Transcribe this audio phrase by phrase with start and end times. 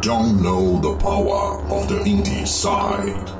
[0.00, 3.34] don't know the power of the indie side.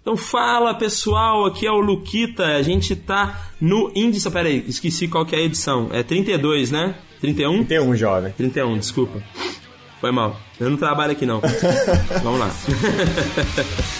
[0.00, 4.30] Então fala pessoal, aqui é o Luquita, a gente tá no índice.
[4.30, 5.90] Pera aí, esqueci qual que é a edição.
[5.92, 6.94] É 32, né?
[7.20, 7.64] 31?
[7.64, 8.32] 31, jovem.
[8.32, 9.22] 31, desculpa.
[10.00, 10.40] Foi mal.
[10.58, 11.42] Eu não trabalho aqui não.
[12.22, 12.50] Vamos lá.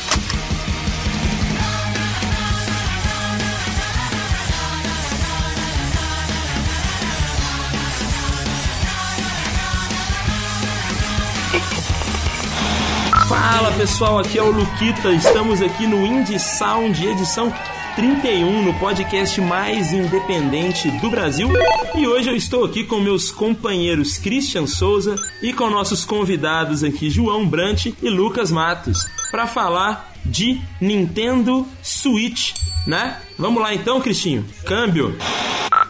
[13.78, 17.54] pessoal, aqui é o Luquita, estamos aqui no Indie Sound, edição
[17.94, 21.48] 31, no podcast mais independente do Brasil.
[21.94, 27.08] E hoje eu estou aqui com meus companheiros Christian Souza e com nossos convidados aqui,
[27.08, 33.18] João Brant e Lucas Matos, para falar de Nintendo Switch, né?
[33.38, 34.44] Vamos lá então, Cristinho.
[34.66, 35.16] Câmbio.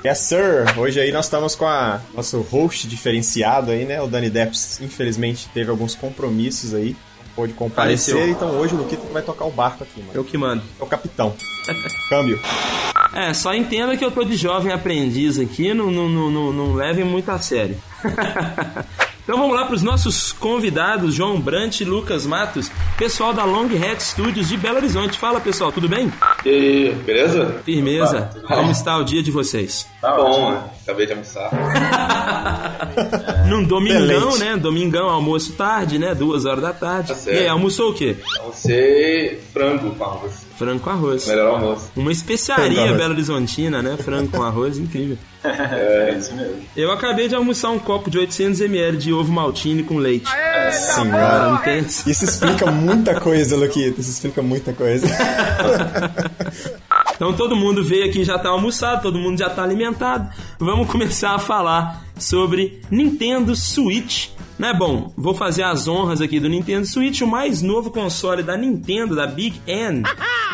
[0.04, 0.78] Yes, sir.
[0.78, 3.98] Hoje aí nós estamos com a nosso host diferenciado aí, né?
[4.02, 6.94] O Dani Depps, infelizmente, teve alguns compromissos aí
[7.38, 8.32] pôde comparecer, Pareceu.
[8.32, 10.10] então hoje o Luquita vai tocar o barco aqui, mano.
[10.12, 10.60] Eu que mando.
[10.80, 11.32] É o capitão.
[12.10, 12.40] Câmbio.
[13.14, 17.04] É, só entenda que eu tô de jovem aprendiz aqui, não, não, não, não, levem
[17.04, 17.76] muito a sério.
[19.28, 23.66] Então vamos lá para os nossos convidados, João Brant e Lucas Matos, pessoal da Long
[23.66, 25.18] Hat Studios de Belo Horizonte.
[25.18, 26.10] Fala pessoal, tudo bem?
[26.46, 27.60] E aí, beleza?
[27.62, 28.30] Firmeza.
[28.42, 29.86] Opa, Como está o dia de vocês?
[30.00, 30.64] Tá bom, né?
[30.82, 31.50] Acabei de almoçar.
[33.48, 34.56] Num domingão, né?
[34.56, 36.14] Domingão, almoço tarde, né?
[36.14, 37.14] Duas horas da tarde.
[37.14, 38.16] Tá e aí, almoçou o quê?
[38.38, 40.46] Almocei frango com arroz.
[40.56, 41.26] Frango com arroz.
[41.26, 41.90] Melhor almoço.
[41.96, 43.96] Uma especiaria Belo Horizontina, né?
[43.96, 45.16] Frango com arroz, incrível.
[45.44, 46.56] É, isso mesmo.
[46.76, 50.30] Eu acabei de almoçar um copo de 800ml de ovo maltine com leite.
[50.34, 51.78] É, Senhora, não tem...
[51.78, 54.00] Isso explica muita coisa, Luquita.
[54.00, 55.06] Isso explica muita coisa.
[57.18, 60.32] Então todo mundo veio aqui já tá almoçado, todo mundo já tá alimentado.
[60.56, 64.28] Vamos começar a falar sobre Nintendo Switch.
[64.56, 68.56] Né, bom, vou fazer as honras aqui do Nintendo Switch, o mais novo console da
[68.56, 70.02] Nintendo, da Big N,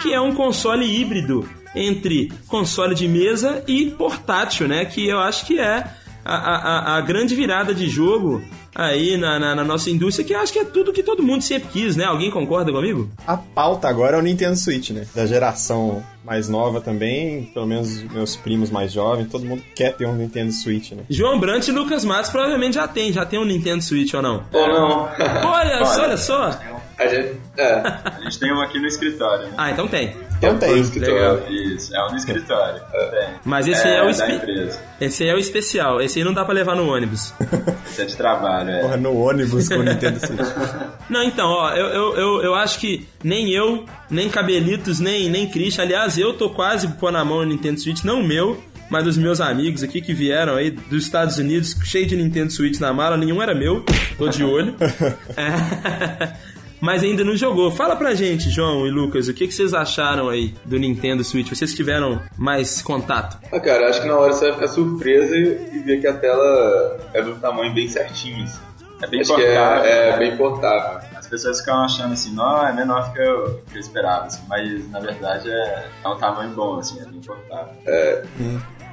[0.03, 4.87] que é um console híbrido entre console de mesa e portátil, né?
[4.87, 5.87] Que eu acho que é
[6.25, 8.43] a, a, a grande virada de jogo
[8.75, 11.69] aí na, na, na, nossa indústria, que acho que é tudo que todo mundo sempre
[11.69, 12.05] quis, né?
[12.05, 13.09] Alguém concorda comigo?
[13.27, 15.07] A pauta agora é o Nintendo Switch, né?
[15.15, 20.07] Da geração mais nova também, pelo menos meus primos mais jovens, todo mundo quer ter
[20.07, 21.05] um Nintendo Switch, né?
[21.09, 24.43] João Brant e Lucas Matos provavelmente já tem, já tem um Nintendo Switch ou não?
[24.53, 25.09] Ou não.
[25.45, 26.59] Olha, olha só.
[26.99, 27.73] A gente, é.
[27.75, 29.49] a gente tem um aqui no escritório.
[29.49, 29.55] Né?
[29.57, 30.15] Ah, então tem.
[30.45, 30.83] Então tem.
[30.83, 31.41] Legal.
[31.49, 32.81] Isso, é um no escritório.
[32.93, 33.31] É.
[33.45, 34.71] Mas esse é, é o espe...
[35.01, 36.01] Esse é o especial.
[36.01, 37.33] Esse aí não dá pra levar no ônibus.
[37.87, 38.81] Esse é de trabalho, é.
[38.81, 40.49] Porra, no ônibus com o Nintendo Switch.
[41.09, 45.49] Não, então, ó, eu, eu, eu, eu, acho que nem eu, nem Cabelitos, nem, nem
[45.49, 45.85] Christian.
[45.85, 49.17] Aliás, eu tô quase pôr na mão o Nintendo Switch, não o meu mas dos
[49.17, 53.17] meus amigos aqui que vieram aí dos Estados Unidos, cheio de Nintendo Switch na mala,
[53.17, 53.85] nenhum era meu,
[54.17, 54.77] tô de olho.
[55.37, 56.54] é
[56.85, 57.71] mas ainda não jogou.
[57.71, 61.49] Fala pra gente, João e Lucas, o que, que vocês acharam aí do Nintendo Switch?
[61.49, 63.39] Vocês tiveram mais contato?
[63.51, 67.01] Ah, cara, acho que na hora você vai ficar surpresa e ver que a tela
[67.15, 68.45] é do tamanho bem certinho.
[68.45, 68.61] Assim.
[69.01, 69.85] É bem acho portável.
[69.85, 71.01] É, é, bem portável.
[71.17, 74.91] As pessoas ficam achando assim, não, é menor que eu, que eu esperava, assim, mas
[74.91, 77.73] na verdade é, é um tamanho bom, assim, é bem portável.
[77.87, 78.23] É.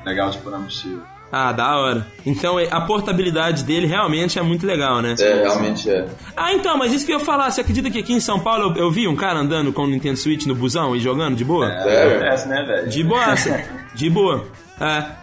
[0.06, 1.06] Legal de pôr na mochila.
[1.31, 2.08] Ah, da hora.
[2.25, 5.16] Então a portabilidade dele realmente é muito legal, né?
[5.19, 6.06] É, realmente é.
[6.36, 8.74] Ah, então, mas isso que eu ia falar, você acredita que aqui em São Paulo
[8.75, 11.46] eu, eu vi um cara andando com o Nintendo Switch no busão e jogando de
[11.46, 11.72] boa?
[11.72, 12.90] É, acontece, né, velho?
[12.90, 13.36] De boa,
[13.96, 14.46] de boa.
[14.80, 15.22] É.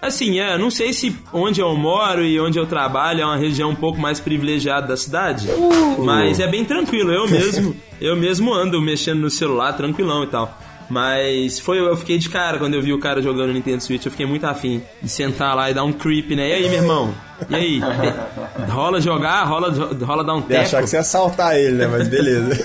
[0.00, 3.70] Assim, é, não sei se onde eu moro e onde eu trabalho é uma região
[3.70, 6.04] um pouco mais privilegiada da cidade, uh.
[6.04, 7.10] mas é bem tranquilo.
[7.10, 10.56] Eu mesmo, eu mesmo ando mexendo no celular tranquilão e tal.
[10.88, 14.04] Mas foi, eu fiquei de cara quando eu vi o cara jogando Nintendo Switch.
[14.04, 16.48] Eu fiquei muito afim de sentar lá e dar um creep, né?
[16.48, 17.14] E aí, meu irmão?
[17.48, 17.80] E aí?
[18.70, 19.44] rola jogar?
[19.44, 19.70] Rola,
[20.04, 20.60] rola dar um tempo?
[20.60, 21.86] achar que você ia assaltar ele, né?
[21.86, 22.58] Mas beleza.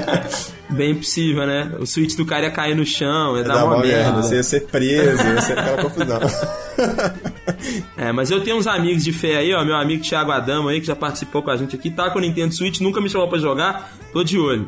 [0.70, 1.72] Bem possível, né?
[1.78, 4.12] O Switch do cara ia cair no chão, ia, ia dar uma, uma merda.
[4.12, 4.22] merda.
[4.22, 6.20] Você ia ser preso, ia ser aquela confusão.
[7.96, 9.64] é, mas eu tenho uns amigos de fé aí, ó.
[9.64, 12.22] Meu amigo Thiago Adamo aí, que já participou com a gente aqui, tá com o
[12.22, 14.66] Nintendo Switch, nunca me chamou pra jogar, tô de olho.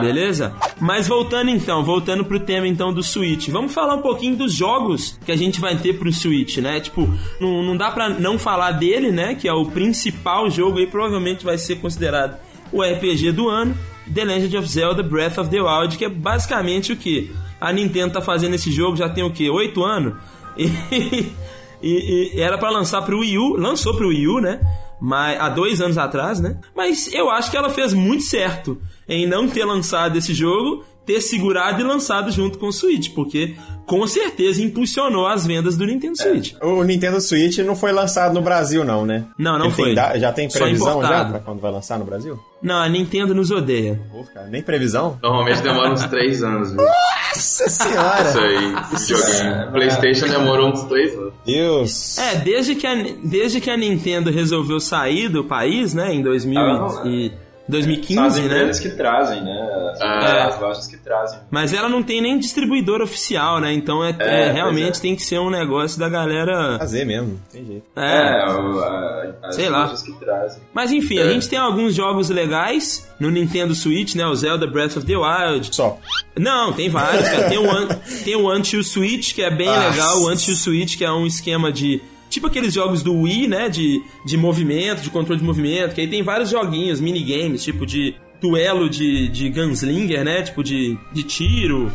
[0.00, 0.54] Beleza?
[0.80, 3.48] Mas voltando então, voltando pro tema então do Switch.
[3.48, 6.80] Vamos falar um pouquinho dos jogos que a gente vai ter pro Switch, né?
[6.80, 7.08] Tipo,
[7.40, 9.34] não, não dá pra não falar dele, né?
[9.34, 12.38] Que é o principal jogo aí, provavelmente vai ser considerado
[12.72, 13.76] o RPG do ano.
[14.12, 17.30] The Legend of Zelda Breath of the Wild, que é basicamente o que?
[17.60, 19.50] A Nintendo tá fazendo esse jogo já tem o que?
[19.50, 20.14] Oito anos?
[20.58, 21.32] E,
[21.80, 24.60] e, e era para lançar pro Wii U, lançou pro Wii U, né?
[25.00, 26.58] Mas, há dois anos atrás, né?
[26.74, 31.22] Mas eu acho que ela fez muito certo em não ter lançado esse jogo ter
[31.22, 33.54] segurado e lançado junto com o Switch, porque
[33.86, 36.52] com certeza impulsionou as vendas do Nintendo Switch.
[36.62, 39.24] O Nintendo Switch não foi lançado no Brasil, não, né?
[39.38, 39.94] Não, não Ele foi.
[39.94, 42.38] tem já tem previsão já pra quando vai lançar no Brasil?
[42.62, 43.98] Não, a Nintendo nos odeia.
[44.12, 45.18] Pô, cara, nem previsão?
[45.22, 46.82] Normalmente demora uns 3 anos, viu?
[46.84, 48.28] Nossa senhora!
[48.28, 49.72] Isso aí, esse joguinho.
[49.72, 51.32] PlayStation demorou uns 3 anos.
[51.46, 52.18] Deus!
[52.18, 52.94] É, desde que, a,
[53.24, 57.32] desde que a Nintendo resolveu sair do país, né, em 2000 Ah, e
[57.70, 58.46] São as 2015, né?
[58.46, 59.90] empresas que trazem, né?
[59.92, 60.46] As, Ah.
[60.48, 61.38] as lojas que trazem.
[61.50, 63.72] Mas ela não tem nem distribuidor oficial, né?
[63.72, 65.00] Então é, É, é, realmente é.
[65.02, 66.78] tem que ser um negócio da galera.
[66.78, 67.84] Fazer mesmo, tem jeito.
[67.96, 68.44] É.
[68.50, 69.88] o- a- as Sei lá.
[69.94, 70.62] que trazem.
[70.72, 71.28] Mas enfim, a É.
[71.32, 74.26] gente tem alguns jogos legais no Nintendo Switch, né?
[74.26, 75.74] O Zelda Breath of the Wild.
[75.74, 75.98] Só.
[76.38, 77.48] Não, tem vários, cara.
[77.48, 77.88] Tem o, One-
[78.24, 80.18] tem o Until Switch, que é bem Ah, legal.
[80.22, 80.30] O.
[80.30, 82.00] Until Switch, que é um esquema de.
[82.28, 83.68] Tipo aqueles jogos do Wii, né?
[83.68, 85.94] De, de movimento, de controle de movimento.
[85.94, 90.42] Que aí tem vários joguinhos, minigames, tipo de duelo de, de gunslinger, né?
[90.42, 91.92] Tipo de, de tiro.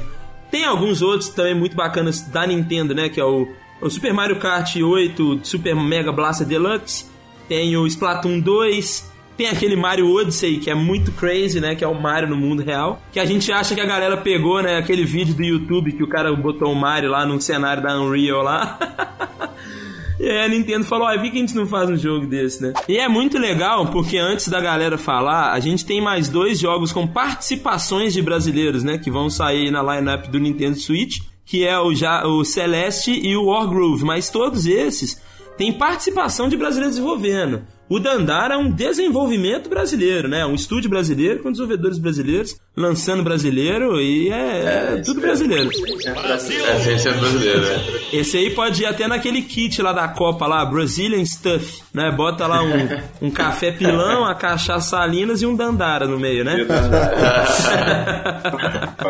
[0.52, 3.10] Tem alguns outros também muito bacanas da Nintendo, né?
[3.10, 3.48] Que é o,
[3.82, 7.06] o Super Mario Kart 8 Super Mega Blaster Deluxe.
[7.48, 9.14] Tem o Splatoon 2.
[9.36, 11.74] Tem aquele Mario Odyssey, que é muito crazy, né?
[11.74, 13.02] Que é o Mario no mundo real.
[13.12, 14.78] Que a gente acha que a galera pegou, né?
[14.78, 18.44] Aquele vídeo do YouTube que o cara botou o Mario lá num cenário da Unreal
[18.44, 18.78] lá.
[20.20, 22.62] E aí a Nintendo falou, ó, por que a gente não faz um jogo desse,
[22.62, 22.74] né?
[22.88, 26.92] E é muito legal, porque antes da galera falar, a gente tem mais dois jogos
[26.92, 28.98] com participações de brasileiros, né?
[28.98, 33.36] Que vão sair na lineup do Nintendo Switch, que é o, já, o Celeste e
[33.36, 34.06] o Wargroove.
[34.06, 35.22] Mas todos esses
[35.58, 37.64] têm participação de brasileiros desenvolvendo.
[37.94, 40.44] O Dandara é um desenvolvimento brasileiro, né?
[40.44, 45.70] Um estúdio brasileiro com desenvolvedores brasileiros, lançando brasileiro e é, é tudo brasileiro.
[46.26, 48.00] É, sem ser brasileiro, né?
[48.12, 52.10] Esse aí pode ir até naquele kit lá da Copa lá, Brazilian Stuff, né?
[52.12, 56.66] Bota lá um, um café pilão, a cachaça salinas e um dandara no meio, né?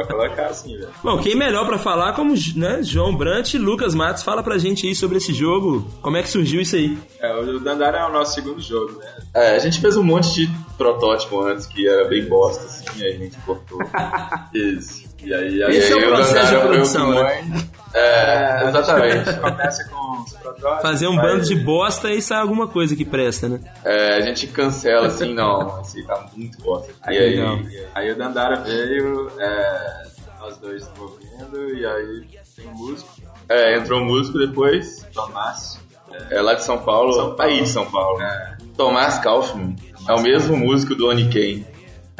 [0.10, 0.90] Colocar assim, velho.
[1.02, 4.86] Bom, quem melhor pra falar como né, João Brant e Lucas Matos fala pra gente
[4.88, 6.98] aí sobre esse jogo, como é que surgiu isso aí?
[7.22, 9.06] É, o Dandara é o nosso segundo jogo, né?
[9.34, 13.14] É, a gente fez um monte de protótipo antes que era bem bosta, assim, aí
[13.14, 13.80] a gente cortou.
[14.54, 15.04] Isso.
[15.24, 17.42] E aí, Esse é o processo de produção, né?
[17.94, 19.34] É, exatamente.
[19.40, 20.81] Começa com os protótipos.
[20.81, 23.62] Fazer um bando de bosta e sai alguma coisa que presta, né?
[23.86, 26.92] É, a gente cancela assim, não, esse tá muito bosta.
[27.08, 27.58] E Aí, aí, legal.
[27.96, 30.04] aí o Dandara veio, é,
[30.42, 32.28] nós dois desenvolvendo, e aí
[32.58, 33.10] tem um músico,
[33.48, 35.80] é, entrou um músico depois, Tomás.
[36.31, 37.42] é lá de São Paulo, São Paulo.
[37.54, 38.22] aí de São Paulo.
[38.22, 39.75] É, Tomás Kaufman,
[40.08, 41.66] é o mesmo músico do Oniken.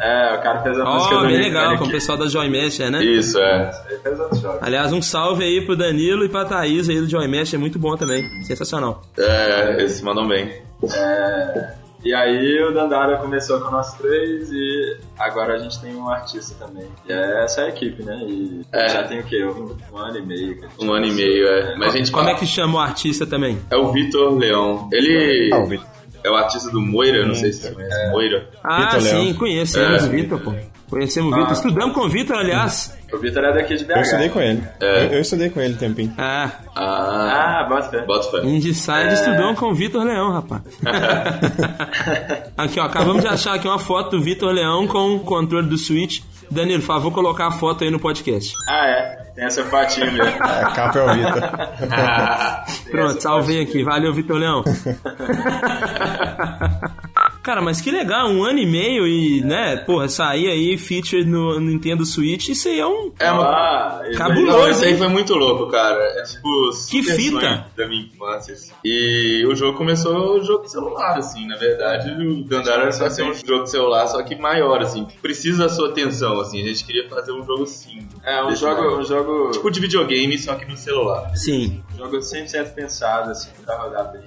[0.00, 2.48] é, o cara fez a música Ó, do bem legal, com o pessoal da Joy
[2.48, 3.02] Mesh, né?
[3.04, 3.70] Isso, é.
[3.90, 4.18] Ele fez.
[4.60, 7.78] Aliás, um salve aí pro Danilo e pra Thaís aí do Joy Mesh, é muito
[7.78, 8.22] bom também.
[8.44, 9.02] Sensacional.
[9.18, 10.52] É, eles mandam bem.
[10.92, 11.74] É,
[12.04, 16.54] e aí o Dandara começou com nós três e agora a gente tem um artista
[16.66, 16.86] também.
[17.08, 18.18] E é essa a equipe, né?
[18.26, 18.88] E É.
[18.88, 19.42] já tem o quê?
[19.44, 20.58] Um, um ano e meio.
[20.80, 21.76] Um ano e meio, é.
[21.76, 23.58] Mas a gente Como é que chama o artista também?
[23.70, 24.88] É o Vitor Leão.
[24.92, 25.86] Ele Ah, o Vitor.
[26.24, 28.10] É o artista do Moira, não sei se você conhece.
[28.10, 28.48] Moira.
[28.64, 29.22] Ah, Vitor Leão.
[29.22, 30.06] sim, conhecemos É.
[30.06, 30.52] o Vitor, pô.
[30.90, 31.50] Conhecemos o Vitor.
[31.50, 31.54] Ah.
[31.54, 32.96] Estudamos com o Vitor, aliás.
[33.12, 33.90] O Vitor é daqui de BH.
[33.96, 34.62] Eu estudei com ele.
[34.80, 35.04] É.
[35.06, 36.12] Eu, eu estudei com ele um tempinho.
[36.18, 38.02] Ah, Ah, Ah, bota fé.
[38.02, 38.46] bota fé.
[38.46, 40.62] Indiside estudou com o Vitor Leão, rapaz.
[42.56, 45.78] aqui, ó, acabamos de achar aqui uma foto do Vitor Leão com o controle do
[45.78, 46.20] Switch.
[46.50, 48.52] Danilo, por favor, colocar a foto aí no podcast.
[48.68, 49.24] Ah, é.
[49.34, 50.42] Tem essa fotinha mesmo.
[50.42, 51.42] A capa é o Vitor.
[52.90, 53.82] Pronto, salvei aqui.
[53.82, 54.62] Valeu, Vitor Leão.
[57.44, 61.60] Cara, mas que legal, um ano e meio e, né, porra, sair aí featured no
[61.60, 63.12] Nintendo Switch, isso aí é um.
[63.18, 63.44] É uma...
[63.44, 64.16] Ah, isso aí.
[64.16, 64.58] Cabuloso.
[64.58, 66.02] Não, esse aí foi muito louco, cara.
[66.02, 67.66] É tipo Que fita.
[67.76, 68.54] da minha infância.
[68.54, 68.72] assim.
[68.82, 71.46] E o jogo começou o jogo de celular, assim.
[71.46, 75.06] Na verdade, o Dandara era só ser um jogo de celular, só que maior, assim.
[75.20, 76.62] Precisa da sua atenção, assim.
[76.62, 78.08] A gente queria fazer um jogo sim.
[78.24, 81.30] É, um jogo, um jogo, Tipo de videogame, só que no celular.
[81.36, 81.82] Sim.
[81.92, 84.22] um jogo 100% pensado, assim, pra rodar bem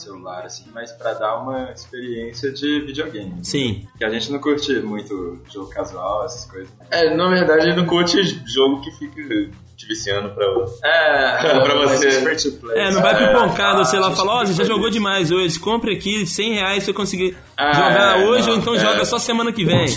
[0.00, 3.34] celular, assim, mas pra dar uma experiência de videogame.
[3.44, 3.86] Sim.
[3.98, 6.70] Que a gente não curte muito jogo casual, essas coisas.
[6.90, 9.22] É, na verdade, ele não curte jogo que fica
[9.76, 10.44] te viciando pra...
[10.84, 12.08] É, Pra você.
[12.74, 14.92] É, não vai no celular e Ah, falar, ó, a você gente já jogou isso.
[14.98, 18.58] demais hoje, compre aqui 100 reais se eu conseguir Ah, jogar é, hoje não, ou
[18.60, 18.78] então é.
[18.78, 19.86] joga só semana que vem.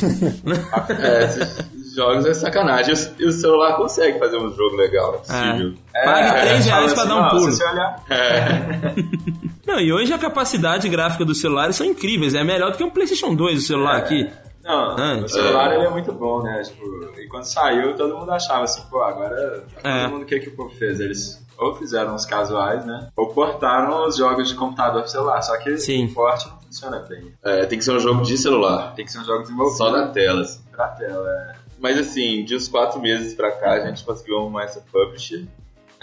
[0.99, 2.93] É, esses jogos é sacanagem.
[3.19, 5.73] E o- celular consegue fazer um jogo legal, é possível.
[5.95, 7.51] É, Pague é, 3 fala reais pra assim, dar um pulo.
[7.51, 8.03] Se você olhar,
[9.73, 12.91] Não, e hoje a capacidade gráfica dos celulares são incríveis, é melhor do que um
[12.91, 14.29] PlayStation 2 o celular aqui.
[14.63, 16.61] Não, Ah, o celular ele é muito bom, né?
[16.61, 16.85] Tipo,
[17.19, 20.03] e quando saiu, todo mundo achava assim, pô, agora É.
[20.03, 20.99] todo mundo o que, que o povo fez?
[20.99, 23.09] Eles ou fizeram os casuais, né?
[23.17, 25.41] Ou portaram os jogos de computador pro celular.
[25.41, 26.05] Só que Sim.
[26.05, 27.33] o porte não funciona bem.
[27.43, 28.93] É, tem que ser um jogo de celular.
[28.95, 30.41] Tem que ser um jogo desenvolvido Só na tela.
[30.41, 30.61] assim.
[30.71, 31.29] pra tela.
[31.29, 31.55] é.
[31.79, 35.45] Mas assim, de uns quatro meses pra cá, a gente conseguiu arrumar essa publisher.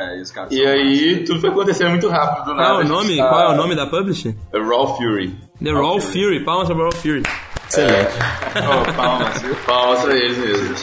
[0.01, 2.83] É, e os caras E aí, tudo foi acontecendo muito rápido do Qual nada.
[2.83, 3.17] é o nome?
[3.19, 4.35] tá- Qual é o nome da publisher?
[4.53, 5.37] É Raw Fury.
[5.63, 6.45] The Raw Fury.
[6.45, 7.23] Palmas pra Raw Fury.
[7.69, 8.11] Excelente.
[8.57, 9.55] Oh, palmas, viu?
[9.67, 10.75] Palmas pra eles mesmo.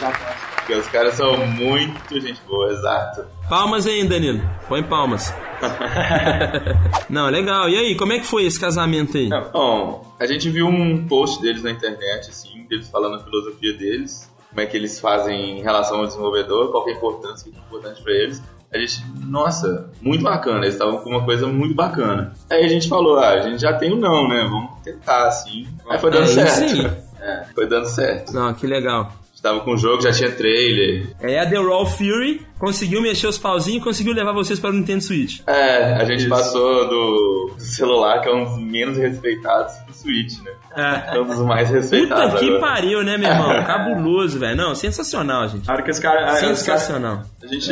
[0.58, 3.26] Porque os caras são muito gente boa, exato.
[3.50, 4.42] Palmas aí, Danilo.
[4.68, 5.34] Põe palmas.
[7.10, 7.70] Não, legal.
[7.70, 9.30] E aí, como é que foi esse casamento aí?
[9.52, 14.32] Bom, a gente viu um post deles na internet, assim, deles falando a filosofia deles,
[14.50, 17.52] como é que eles fazem em relação ao desenvolvedor, qual que é a importância, o
[17.54, 18.42] que é importante pra eles.
[18.74, 22.34] A gente, nossa, muito bacana, eles estavam com uma coisa muito bacana.
[22.50, 24.44] Aí a gente falou, ah, a gente já tem o não, né?
[24.44, 25.66] Vamos tentar, assim.
[25.90, 26.64] Aí foi É dando isso certo.
[26.64, 27.08] aí.
[27.54, 28.32] Foi dando certo.
[28.32, 29.12] Não, que legal.
[29.42, 31.16] Tava com o jogo, já tinha trailer.
[31.20, 34.74] É a The Raw Fury conseguiu mexer os pauzinhos e conseguiu levar vocês para o
[34.74, 35.42] Nintendo Switch.
[35.48, 39.74] É, a gente passou do, celular, que é um dos menos respeitados,
[40.08, 40.52] Switch, né?
[40.76, 41.18] É.
[41.18, 42.26] É um dos mais respeitados.
[42.34, 42.62] Puta que agora.
[42.62, 43.64] pariu, né, meu irmão?
[43.66, 44.56] Cabuloso, velho.
[44.56, 45.70] Não, sensacional, gente.
[45.70, 46.40] Hora que os caras.
[46.40, 47.24] Sensacional.
[47.44, 47.72] A gente.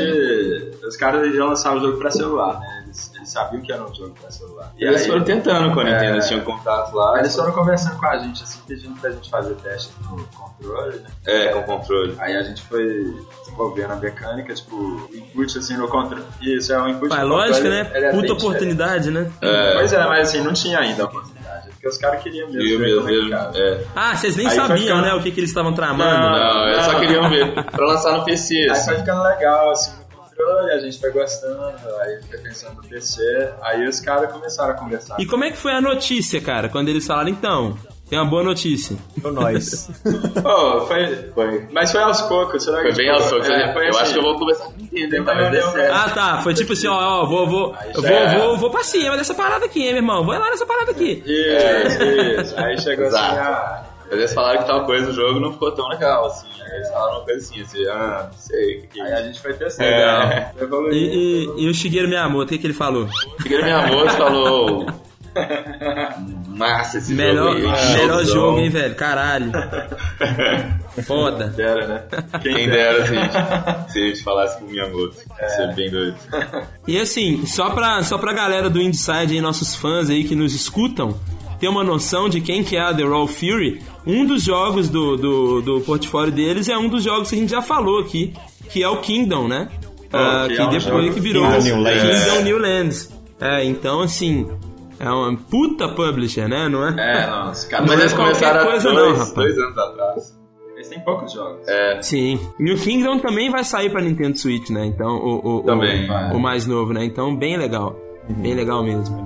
[0.85, 2.83] Os caras iam lançar o jogo pra celular, né?
[2.85, 4.71] Eles, eles sabiam que era um jogo pra celular.
[4.77, 6.11] E eles aí- foram tentando com a Nintendo, É.
[6.11, 7.19] eles tinham contato lá.
[7.19, 11.07] Eles foram conversando com a gente, assim, pedindo pra gente fazer teste no controle, né?
[11.25, 12.15] É, com controle.
[12.19, 13.13] Aí a gente foi
[13.43, 16.23] desenvolvendo a mecânica, tipo, o input assim no controle.
[16.41, 17.79] Isso, é um input no lógico, controle, né?
[17.81, 18.31] é Puta diferente.
[18.31, 19.31] oportunidade, né?
[19.41, 19.73] É.
[19.73, 21.34] Pois é, mas assim, não tinha ainda a oportunidade.
[21.85, 22.61] Porque os caras queriam mesmo.
[22.63, 23.59] E o ver mesmo, é.
[23.59, 23.85] É.
[23.95, 26.19] Ah, vocês nem Aí sabiam, ficando- né, o que, que eles estavam tramando.
[26.19, 26.39] Não, né?
[26.39, 27.53] Não, eles só queriam ver.
[27.63, 28.85] Pra lançar no PC, Aí assim.
[28.85, 31.61] foi ficando legal, assim, no controle, a gente foi gostando,
[32.01, 33.21] aí foi pensando no PC,
[33.61, 35.15] aí os caras começaram a conversar.
[35.19, 37.77] E como é que foi a notícia, cara, quando eles falaram, então,
[38.09, 38.95] tem uma boa notícia.
[39.17, 39.89] Então nós.
[40.43, 41.67] Pô, foi, Foi.
[41.71, 43.49] Mas foi aos poucos, será Foi que bem tipo, aos poucos.
[43.49, 45.93] é, foi eu assim, acho que eu vou começar a entender, Não, não, certo.
[45.93, 48.37] Ah, tá, foi tipo assim, ó, ó, vou, vou, eu vou, é.
[48.39, 51.23] vou, vou pra cima dessa parada aqui, hein, meu irmão, vou lá nessa parada aqui.
[51.25, 52.03] Isso,
[52.41, 52.59] isso.
[52.59, 53.39] Aí chegou assim, Exato.
[53.39, 56.47] ah, Mas eles falaram que tal coisa do jogo não ficou tão legal, assim.
[56.63, 59.13] Aí Eles falaram uma coisa assim, assim, ah, não sei, o que que aí é
[59.15, 59.27] a isso?
[59.27, 59.89] gente foi testando.
[59.89, 60.51] É.
[60.61, 60.95] Evoluindo.
[60.95, 63.07] E, e, e o Shigeru Miyamoto, o que, que ele falou?
[63.45, 64.85] Minha moça e falou...
[66.55, 67.95] Massa esse Melhor, jogo aí.
[67.95, 69.51] melhor showzão." jogo, hein, velho, caralho.
[71.05, 71.47] Foda.
[71.47, 72.03] Dera, né?
[72.41, 73.33] Quem dera se a gente,
[73.91, 75.17] se a gente falasse com o Miyamoto.
[75.41, 76.15] Ia ser bem doido.
[76.87, 80.53] E assim, só pra, só pra galera do Inside aí, nossos fãs aí que nos
[80.53, 81.19] escutam,
[81.59, 85.17] ter uma noção de quem que é a The Raw Fury, um dos jogos do,
[85.17, 88.33] do, do portfólio deles é um dos jogos que a gente já falou aqui,
[88.69, 89.67] que é o Kingdom, né?
[90.13, 92.23] Ah, que que é depois que virou Kingdom New Lands.
[92.23, 93.09] Kingdom New Lands.
[93.41, 94.47] É, então assim,
[94.99, 96.67] é uma puta publisher, né?
[96.69, 97.23] Não é?
[97.23, 97.83] É, nossa, cara.
[97.83, 99.33] Mas Não é eles começaram há coisa dois, não, rapaz.
[99.33, 100.39] dois anos atrás.
[100.75, 101.67] Eles têm poucos jogos.
[101.67, 102.39] É, Sim.
[102.59, 104.85] E o Kingdom também vai sair pra Nintendo Switch, né?
[104.85, 107.03] Então, o, o, Também, o, o mais novo, né?
[107.05, 107.95] Então, bem legal.
[108.29, 109.25] Bem legal mesmo.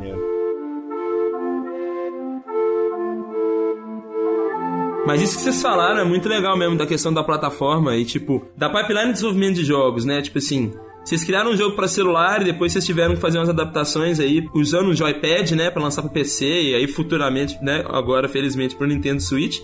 [5.05, 8.45] Mas isso que vocês falaram é muito legal mesmo, da questão da plataforma e, tipo,
[8.55, 10.21] da pipeline de desenvolvimento de jogos, né?
[10.21, 10.71] Tipo assim,
[11.10, 14.48] vocês criaram um jogo pra celular e depois vocês tiveram que fazer umas adaptações aí,
[14.54, 18.86] usando o joypad, né, pra lançar pro PC e aí futuramente, né, agora felizmente pro
[18.88, 19.60] Nintendo Switch.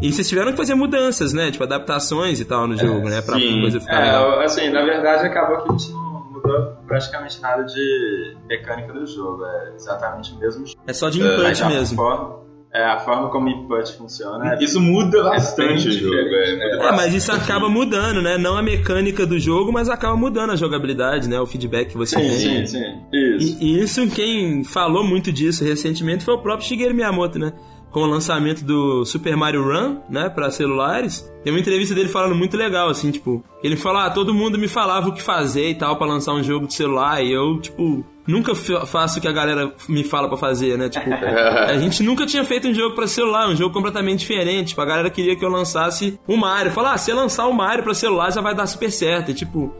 [0.00, 1.50] E vocês tiveram que fazer mudanças, né?
[1.52, 3.22] Tipo, adaptações e tal no jogo, né?
[3.22, 3.60] Pra sim.
[3.60, 4.40] coisa ficar É, legal.
[4.40, 9.44] assim, na verdade acabou que a gente não mudou praticamente nada de mecânica do jogo.
[9.44, 10.80] É exatamente o mesmo jogo.
[10.88, 11.96] É só de É, input a mesmo.
[11.96, 12.36] forma,
[12.74, 16.88] é, a forma como o input funciona é Isso muda bastante o jogo, é, muda
[16.88, 18.38] É, mas isso acaba mudando, né?
[18.38, 21.38] Não a mecânica do jogo, mas acaba mudando a jogabilidade, né?
[21.38, 22.66] O feedback que você Sim, tem.
[22.66, 23.02] sim, sim.
[23.12, 23.58] Isso.
[23.60, 27.52] E, e isso, quem falou muito disso recentemente foi o próprio Shigeru Miyamoto, né?
[27.90, 31.30] Com o lançamento do Super Mario Run, né, pra celulares.
[31.44, 33.44] Tem uma entrevista dele falando muito legal, assim, tipo...
[33.62, 36.42] Ele fala, ah, todo mundo me falava o que fazer e tal pra lançar um
[36.42, 37.22] jogo de celular.
[37.22, 40.88] E eu, tipo, nunca fa- faço o que a galera me fala pra fazer, né?
[40.88, 44.68] Tipo, a gente nunca tinha feito um jogo pra celular, um jogo completamente diferente.
[44.68, 46.72] Tipo, a galera queria que eu lançasse o Mario.
[46.72, 49.30] Falar, ah, se eu lançar o Mario pra celular já vai dar super certo.
[49.30, 49.74] E, tipo...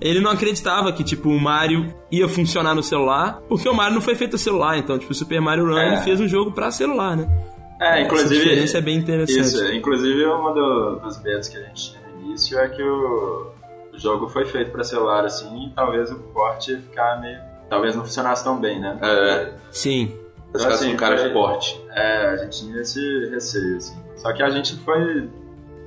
[0.00, 4.02] Ele não acreditava que, tipo, o Mario ia funcionar no celular, porque o Mario não
[4.02, 4.76] foi feito no celular.
[4.76, 5.96] Então, tipo, o Super Mario Run É.
[6.02, 7.26] fez um jogo pra celular, né?
[7.80, 8.34] É, inclusive.
[8.34, 9.40] Essa diferença é bem interessante.
[9.40, 13.46] Isso, inclusive uma do, dos medos que a gente tinha no início é que o,
[13.94, 17.38] o jogo foi feito pra celular assim e talvez o porte ia ficar meio.
[17.74, 18.96] Talvez não funcionasse tão bem, né?
[19.02, 20.16] É, Sim.
[20.52, 21.84] caras Assim, um cara foi- de porte.
[21.90, 23.00] É, a gente tinha esse
[23.30, 23.96] receio, assim.
[24.16, 25.28] Só que a gente foi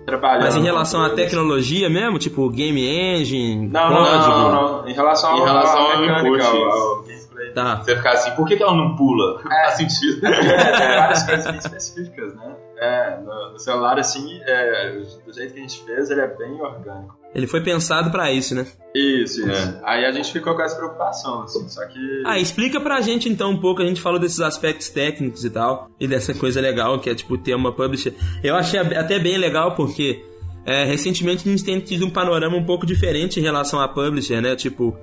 [0.05, 0.43] trabalhando.
[0.43, 4.27] Mas em relação à tecnologia mesmo, tipo game engine, Não, não, código.
[4.29, 4.87] não, não, não.
[4.89, 7.51] Em relação ao, Em relação à ao mecânica, input, ao, ao gameplay.
[7.53, 7.75] Tá.
[7.77, 9.33] Você ficar assim, por que, que ela não pula?
[9.35, 10.21] Não faz sentido.
[10.27, 10.31] É,
[10.77, 12.55] tem várias coisas bem específicas, né?
[12.79, 16.61] É, no, no celular, assim, é, do jeito que a gente fez, ele é bem
[16.61, 17.17] orgânico.
[17.37, 18.65] Ele foi pensado pra isso, né?
[18.95, 19.51] Isso, isso.
[19.51, 19.79] É.
[19.83, 22.23] Aí a gente ficou com essa preocupação, assim, só que...
[22.25, 25.91] Ah, explica pra gente então um pouco, a gente falou desses aspectos técnicos e tal,
[25.99, 28.15] e dessa coisa legal que é tipo ter uma publisher.
[28.43, 30.25] Eu achei até bem legal porque
[30.65, 34.41] é, recentemente a gente tem tido um panorama um pouco diferente em relação à publisher,
[34.41, 34.55] né?
[34.55, 34.97] Tipo,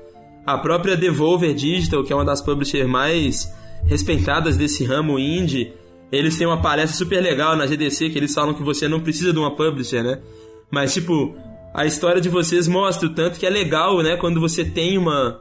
[0.44, 3.48] a própria Devolver Digital, que é uma das publishers mais
[3.86, 5.72] respeitadas desse ramo indie,
[6.10, 9.32] eles têm uma palestra super legal na GDC que eles falam que você não precisa
[9.32, 10.20] de uma publisher, né?
[10.68, 11.36] Mas, tipo,
[11.74, 14.16] a história de vocês mostra o tanto que é legal, né?
[14.16, 15.40] Quando você tem uma.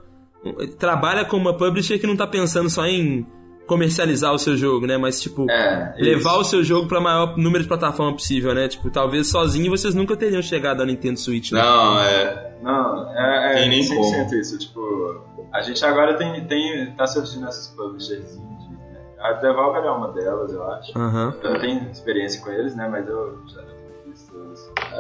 [0.80, 3.26] Trabalha com uma publisher que não tá pensando só em
[3.66, 4.98] comercializar o seu jogo, né?
[4.98, 6.40] Mas, tipo, É, levar isso.
[6.40, 8.68] o seu jogo para maior número de plataformas possível, né?
[8.68, 11.62] Tipo, talvez sozinho vocês nunca teriam chegado ao Nintendo Switch, né?
[11.62, 12.58] Não, é.
[12.62, 14.58] Não, é, é Tem nem 100% isso.
[14.60, 15.22] Tipo,
[15.54, 19.00] a gente agora tem, tem, tá surgindo essas publishers indies, né?
[19.22, 20.98] A Devolver é uma delas, eu acho.
[20.98, 21.34] Aham.
[21.42, 22.90] Eu não tenho experiência com eles, né?
[22.90, 23.62] Mas eu já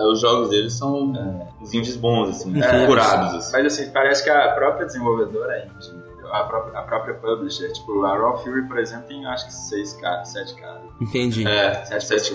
[0.01, 1.13] Os jogos deles são
[1.61, 2.85] os indies bons, assim, É.
[2.85, 3.35] curados.
[3.35, 3.51] Assim.
[3.53, 6.33] Mas assim, parece que a própria desenvolvedora é indie, entendeu?
[6.33, 7.71] A própria, a própria publisher.
[7.71, 10.81] Tipo, a Raw Fury, por exemplo, tem acho que seis caras, sete caras.
[11.01, 11.47] Entendi.
[11.47, 12.33] É, Sete sete.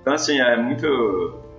[0.00, 0.86] Então, assim, é muito.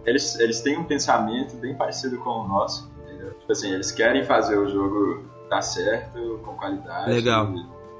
[0.05, 3.31] Eles, eles têm um pensamento bem parecido com o nosso, entendeu?
[3.39, 7.11] Tipo assim, eles querem fazer o jogo dar certo, com qualidade.
[7.11, 7.49] Legal.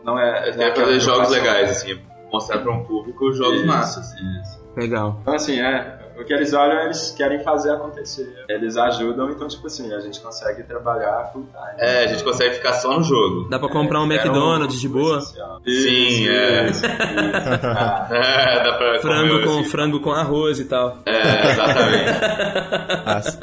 [0.03, 0.49] Não é.
[0.49, 1.99] É, não é fazer jogos legais, assim,
[2.31, 4.11] mostrar pra um público jogos Isso, massas.
[4.13, 4.63] Isso.
[4.77, 5.17] Legal.
[5.21, 6.08] Então, assim, é.
[6.19, 8.33] O que eles olham, eles querem fazer acontecer.
[8.49, 11.77] Eles ajudam, então, tipo assim, a gente consegue trabalhar full time.
[11.79, 13.47] É, a gente consegue ficar só no jogo.
[13.49, 15.17] Dá pra comprar um Era McDonald's de boa?
[15.19, 15.61] essencial.
[15.65, 16.69] Sim, é.
[16.69, 16.85] isso, isso.
[17.65, 19.69] Ah, É, dá pra Frango comer, com assim.
[19.69, 20.97] frango com arroz e tal.
[21.05, 22.19] É, exatamente.
[23.05, 23.39] Nossa.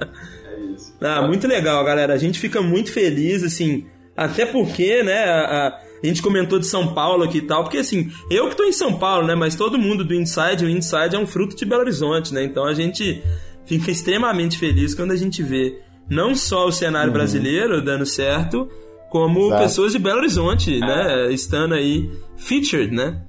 [0.53, 0.95] é isso.
[1.01, 2.13] Ah, muito legal, galera.
[2.15, 6.67] A gente fica muito feliz, assim, até porque, né, a, a- a gente comentou de
[6.67, 9.55] São Paulo aqui e tal, porque assim, eu que tô em São Paulo, né, mas
[9.55, 12.75] todo mundo do Inside, o Inside é um fruto de Belo Horizonte, né, então a
[12.75, 13.23] gente
[13.65, 18.69] fica extremamente feliz quando a gente vê não só o cenário brasileiro dando certo,
[19.11, 19.63] como Exato.
[19.63, 23.23] pessoas de Belo Horizonte, né, estando aí featured, né.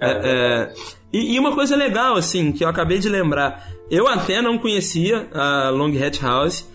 [0.00, 0.72] É, é,
[1.12, 5.28] e, e uma coisa legal, assim, que eu acabei de lembrar, eu até não conhecia
[5.32, 6.68] a Long Hat House,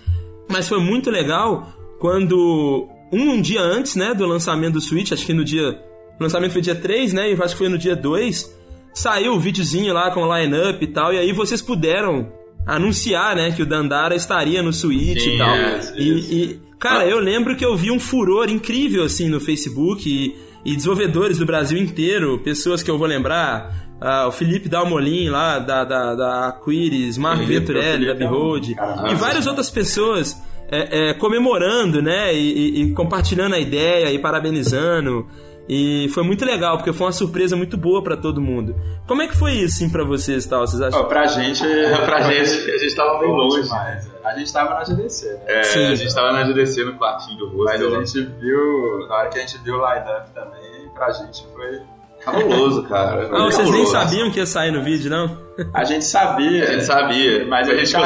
[0.50, 1.68] mas foi muito legal
[2.00, 5.80] quando um, um dia antes, né, do lançamento do Switch, acho que no dia.
[6.19, 7.32] O lançamento foi dia 3, né?
[7.32, 8.58] E acho que foi no dia 2.
[8.93, 11.13] Saiu o videozinho lá com o line-up e tal.
[11.13, 12.32] E aí vocês puderam
[12.65, 15.56] anunciar, né, que o Dandara estaria no Switch Sim, e tal.
[15.56, 16.10] é, e,
[16.43, 20.76] e, cara, eu lembro que eu vi um furor incrível assim no Facebook e, e
[20.76, 23.74] desenvolvedores do Brasil inteiro, pessoas que eu vou lembrar.
[24.00, 29.15] ah, o Felipe Dalmolin lá da, da, da Aquiris, Marco Venturelli da é Behold e
[29.15, 30.38] várias outras pessoas
[30.71, 32.34] é, é, comemorando, né?
[32.34, 35.27] E, e- e compartilhando a ideia e parabenizando.
[35.71, 38.75] E foi muito legal, porque foi uma surpresa muito boa pra todo mundo.
[39.08, 40.62] Como é que foi isso, assim, pra vocês tal?
[40.65, 40.99] Vocês acham?
[40.99, 41.62] Ó, pra gente.
[42.05, 43.62] pra gente, a gente tava bem longe.
[43.62, 44.10] demais.
[44.25, 45.39] A gente tava na GDC, né?
[45.47, 45.86] É, Sim.
[45.86, 47.65] a gente tava na GDC no quartinho do rosto.
[47.65, 51.45] Mas a gente viu, na hora que a gente viu o line-up também, pra gente
[51.53, 51.79] foi.
[52.25, 53.29] Cabuloso, cara.
[53.32, 53.91] Ah, vocês nem Cabuloso.
[53.91, 55.38] sabiam que ia sair no vídeo, não?
[55.73, 56.63] A gente sabia.
[56.63, 57.99] A gente sabia, Mas mas a a gente a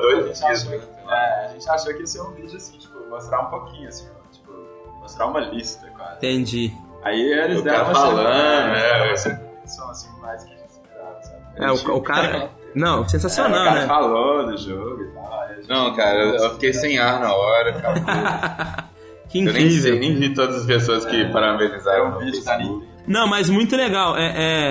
[0.00, 0.88] dois gente dias.
[1.12, 4.08] É, a gente achou que ia ser um vídeo assim, tipo, mostrar um pouquinho, assim,
[4.32, 4.52] tipo,
[5.00, 6.16] mostrar uma lista quase.
[6.16, 6.72] Entendi.
[7.02, 10.68] Aí eles O deram cara uma falando, é, essa atenção assim mais que a gente
[10.70, 11.40] esperava, sabe?
[11.56, 12.50] É, o, o cara.
[12.74, 13.86] Não, É, sensacional, o cara né?
[13.86, 15.48] falou do jogo e tal.
[15.56, 17.72] gente- Não, cara, eu, eu fiquei sem ar na hora.
[19.30, 19.98] Que Eu nem incrível.
[20.00, 22.06] vi todas as pessoas que É parabenizaram.
[22.08, 22.80] um no vídeo da Facebook.
[22.84, 23.02] Nintendo.
[23.06, 24.16] Não, mas muito legal.
[24.16, 24.24] É,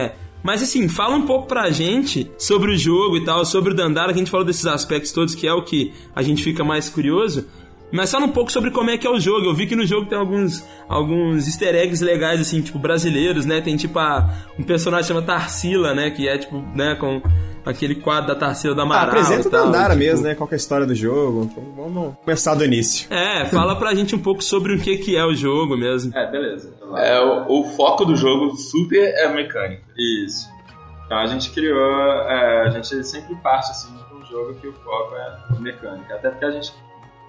[0.05, 3.75] é- Mas assim, fala um pouco pra gente sobre o jogo e tal, sobre o
[3.75, 6.63] Dandara, que a gente falou desses aspectos todos, que é o que a gente fica
[6.63, 7.45] mais curioso.
[7.91, 9.47] Mas fala um pouco sobre como é que é o jogo.
[9.47, 13.61] Eu vi que no jogo tem alguns, alguns easter eggs legais, assim, tipo, brasileiros, né?
[13.61, 16.11] Tem tipo a, um personagem que chama Tarsila, né?
[16.11, 17.21] Que é tipo, né, com
[17.65, 19.07] aquele quadro da Tarsila da Ah, Amaral.
[19.09, 20.35] apresenta e o Dandara tipo- mesmo, né?
[20.35, 21.49] Qual que é a história do jogo.
[21.51, 23.11] Então, vamos começar do início.
[23.11, 26.15] É, fala pra gente um pouco sobre o que, que é o jogo mesmo.
[26.15, 26.71] É, beleza.
[26.81, 27.03] Lá.
[27.03, 29.83] É, o, o foco do jogo super é mecânico.
[30.25, 30.47] Isso.
[31.05, 31.79] Então a gente criou,
[32.29, 36.29] é, a gente sempre parte assim de um jogo que o foco é mecânica, até
[36.29, 36.71] porque a gente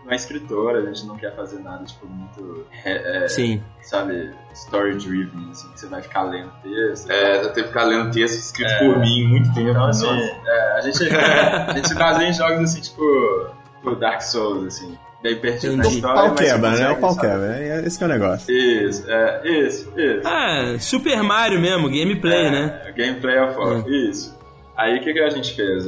[0.05, 3.63] não é escritor, a gente não quer fazer nada tipo muito, é, é, Sim.
[3.83, 7.11] sabe, story driven, assim, que você vai ficar lendo texto.
[7.11, 9.71] É, eu tenho que ficar lendo texto escrito por mim muito tempo.
[9.71, 10.09] Então assim,
[10.47, 14.99] é, a gente a gente se baseia em jogos assim tipo, tipo Dark Souls assim,
[15.23, 16.91] bem perdido na história, Pau mas você quebra, né?
[16.91, 17.57] O pau quebra.
[17.59, 18.55] É, esse que é o negócio.
[18.55, 20.29] Isso, é, isso, isso.
[20.29, 22.93] É, Super Mario mesmo, gameplay, É, né?
[22.97, 24.39] Gameplay of War, isso.
[24.77, 25.85] Aí o que, que a gente fez?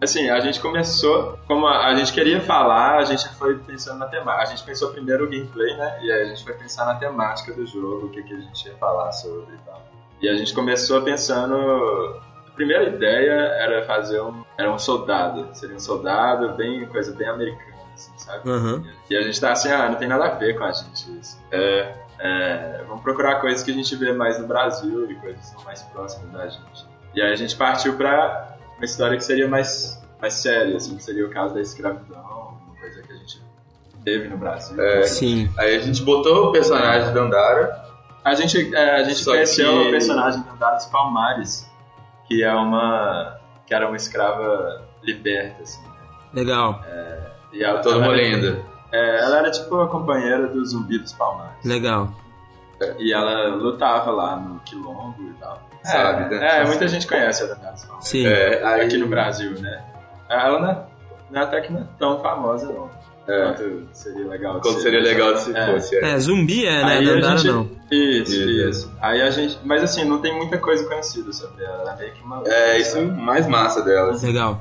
[0.00, 4.06] Assim, a gente começou, como a, a gente queria falar, a gente foi pensando na
[4.06, 4.42] temática.
[4.42, 5.98] A gente pensou primeiro o gameplay, né?
[6.02, 8.68] E aí a gente foi pensar na temática do jogo, o que, que a gente
[8.68, 9.82] ia falar sobre e tal.
[10.20, 11.54] E a gente começou pensando.
[11.54, 14.44] A primeira ideia era fazer um.
[14.58, 15.48] Era um soldado.
[15.52, 18.48] Seria um soldado, bem coisa bem americana, assim, sabe?
[18.48, 18.84] Aham.
[19.08, 21.38] E a gente tá assim, ah, não tem nada a ver com a gente isso.
[21.50, 25.46] É, é, vamos procurar coisas que a gente vê mais no Brasil e coisas que
[25.46, 26.86] são mais próximas da gente.
[27.14, 31.02] E aí a gente partiu pra uma história que seria mais, mais séria, assim, que
[31.02, 33.40] seria o caso da escravidão, uma coisa que a gente
[34.04, 34.80] teve no Brasil.
[34.80, 35.02] É.
[35.04, 35.50] Sim.
[35.58, 37.84] Aí a gente botou o personagem da Andara.
[38.24, 41.70] A gente, é, a gente Só conheceu que- o personagem de Andares Palmares,
[42.26, 45.82] que é uma que era uma escrava liberta, assim.
[45.82, 45.94] né?
[46.34, 46.82] Legal,
[47.52, 48.60] E ela, Toda ela uma lenda.
[48.92, 51.64] É, ela era tipo a companheira do Zumbi dos Palmares.
[51.64, 52.10] legal.
[52.98, 55.62] E ela lutava lá no Quilombo e tal.
[55.82, 56.60] Sabe, é, né?
[56.60, 57.86] É, muita gente conhece a Palmares.
[58.00, 58.26] Sim.
[58.26, 59.84] É, aí, Aqui no Brasil, né?
[60.30, 60.78] Ela não é,
[61.30, 62.88] não é até que não é tão famosa, não.
[63.26, 63.42] É.
[63.46, 64.80] Quanto seria legal ser.
[64.80, 65.72] seria legal se É.
[65.72, 65.96] fosse.
[65.96, 66.10] É.
[66.12, 66.92] É, zumbi é, né?
[66.98, 67.70] Aí a Dandara gente- não.
[67.90, 68.68] Isso, Isso.
[68.68, 68.92] isso.
[69.00, 69.58] Aí a gente.
[69.64, 71.80] Mas assim, não tem muita coisa conhecida sobre ela.
[71.82, 72.42] Ela é meio que uma.
[72.46, 74.14] É, isso é mais massa dela.
[74.22, 74.60] Legal.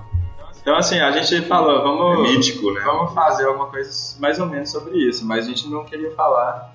[0.62, 2.22] Então assim, a gente falou, É vamos.
[2.30, 2.82] mítico, né?
[2.86, 6.73] Vamos fazer alguma coisa mais ou menos sobre isso, mas a gente não queria falar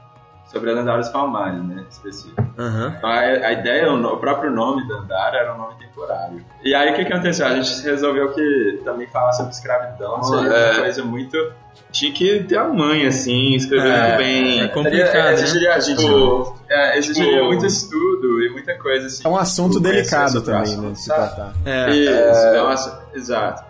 [0.48, 1.84] sobre a Dandaras Palmares, né?
[1.90, 2.42] Específico.
[2.58, 2.94] Aham.
[2.96, 6.44] Então a, a ideia, o, próprio nome Dandara era um nome temporário.
[6.64, 7.46] E aí o que, que aconteceu?
[7.46, 10.72] A gente resolveu que também falar sobre escravidão seria É.
[10.72, 11.52] uma coisa muito.
[11.92, 14.60] Tinha que ter a mãe, assim, escrever É, muito bem.
[14.62, 15.32] é complicado, é, né?
[15.34, 19.22] exigiria, tipo, é, exigiria Tipo- muito estudo e muita coisa assim.
[19.24, 20.90] É um assunto delicado também, assunto, né?
[20.92, 21.52] de Se tratar.
[21.64, 21.90] É.
[21.90, 23.64] Isso, nossa, exato.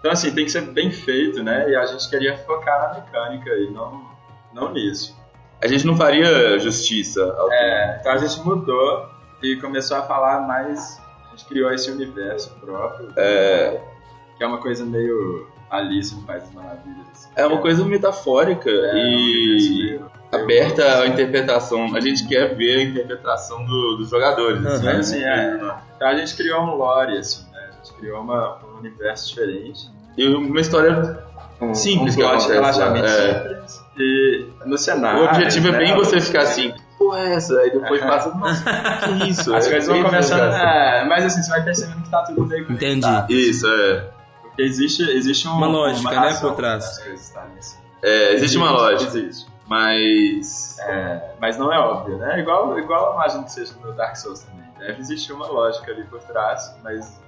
[0.00, 1.68] Então, assim, tem que ser bem feito, né?
[1.70, 4.02] E a gente queria focar na mecânica e não,
[4.52, 5.16] não nisso.
[5.62, 9.06] A gente não faria justiça ao É, então a gente mudou
[9.42, 11.00] e começou a falar mais.
[11.28, 13.80] A gente criou esse universo próprio, É.
[14.36, 17.06] que é uma coisa meio Alice no País das Maravilhas.
[17.12, 17.28] assim.
[17.36, 21.94] É uma coisa metafórica É, um e meio- aberta à interpretação.
[21.94, 24.64] A gente quer ver a interpretação do- dos jogadores.
[24.66, 24.78] Aham.
[24.82, 24.92] né?
[24.96, 25.54] Assim, é.
[25.96, 27.68] Então a gente criou um lore, assim, né?
[27.70, 29.88] A gente criou uma, um universo diferente.
[30.18, 31.24] E uma história
[31.60, 32.22] Um, Simples um que
[32.52, 33.44] relativamente lá, é.
[33.48, 33.81] simples.
[33.96, 35.20] E no cenário.
[35.22, 37.58] O objetivo é né, bem você ficar assim, porra é essa?
[37.60, 38.06] Aí depois É.
[38.06, 39.54] passa, nossa, que isso?
[39.54, 40.52] As É coisas vão bem começando.
[40.54, 43.00] É, mas assim, você vai percebendo que tá tudo meio Entendi.
[43.02, 43.30] conectado.
[43.32, 44.08] Isso, é.
[44.42, 46.84] Porque existe, existe um, Uma lógica, né, razão por trás.
[46.84, 47.78] das coisas estarem assim.
[48.02, 49.46] É, existe uma lógica, Existe.
[49.68, 52.40] mas É, mas não é óbvio, né?
[52.40, 54.62] Igual, igual eu imagino que seja no Dark Souls também.
[54.78, 57.22] Deve existir uma lógica ali por trás, mas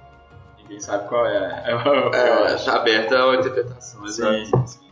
[0.57, 1.63] ninguém sabe qual é.
[1.65, 1.71] É
[2.17, 2.65] é, acho.
[2.65, 4.03] tá aberta à interpretação.
[4.05, 4.33] exato.
[4.45, 4.84] Sim, sim.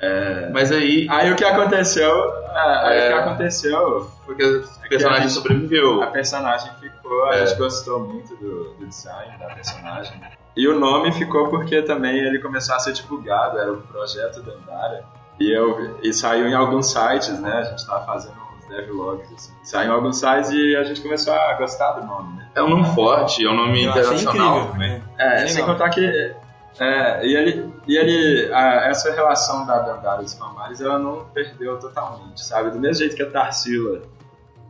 [0.00, 2.10] É, Mas aí, Aí o que aconteceu.
[2.54, 3.04] é, aí É.
[3.04, 4.10] o que aconteceu.
[4.26, 6.02] porque o personagem a gente- sobreviveu.
[6.02, 7.46] A personagem ficou, a É.
[7.46, 10.20] gente gostou muito do, do design da personagem.
[10.56, 14.52] E o nome ficou porque também ele começou a ser divulgado, era o projeto da
[14.52, 15.04] Andara.
[15.38, 17.52] E, eu, e saiu em alguns sites, né?
[17.58, 19.52] A gente tava fazendo uns devlogs, assim.
[19.62, 22.48] Saiu em alguns sites e a gente começou a gostar do nome, né?
[22.54, 24.72] É um nome forte, é um nome Eu achei internacional incrível.
[24.72, 24.90] também.
[24.98, 25.02] né?
[25.18, 25.48] É, Legal.
[25.48, 26.34] sem contar que.
[26.78, 31.24] É, e ele, e ele a- essa relação da Dandara e dos Palmares, ela não
[31.32, 32.70] perdeu totalmente, sabe?
[32.70, 34.02] Do mesmo jeito que a Tarsila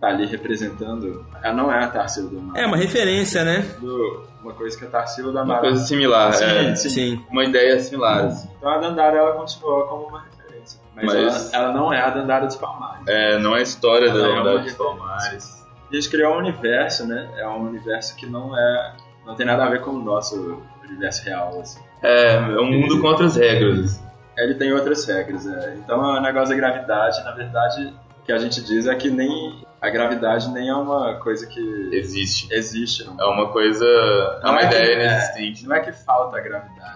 [0.00, 2.56] tá ali representando, ela não é a Tarsila do Mar.
[2.58, 3.60] É uma referência, né?
[3.80, 5.60] do- uma coisa que a Tarsila da Uma Mar.
[5.62, 6.88] coisa similar, Sim, é, sim.
[6.88, 7.24] Sim.
[7.30, 8.30] uma ideia similar.
[8.56, 12.10] Então a Dandara ela continuou como uma referência, mas, Mas- Ela, ela não é a
[12.10, 13.02] Dandara dos Palmares.
[13.08, 14.74] É, não é a história da é uma Unidade dos.
[14.74, 15.66] Palmares.
[15.90, 17.28] A gente criou um universo, né?
[17.36, 18.92] É um universo que não é,
[19.26, 21.80] não tem nada a ver com o nosso universo real, assim.
[22.02, 24.00] É, é um mundo com outras regras.
[24.38, 25.46] ele tem outras regras.
[25.46, 25.74] É.
[25.76, 29.64] Então o negócio da gravidade, na verdade, o que a gente diz é que nem
[29.80, 31.60] a gravidade nem é uma coisa que
[31.92, 32.48] Existe.
[32.52, 33.04] existe.
[33.04, 33.84] Não, É uma coisa.
[33.84, 35.66] É Não uma é que- ideia é, inexistente.
[35.68, 36.95] não é que falta a gravidade, é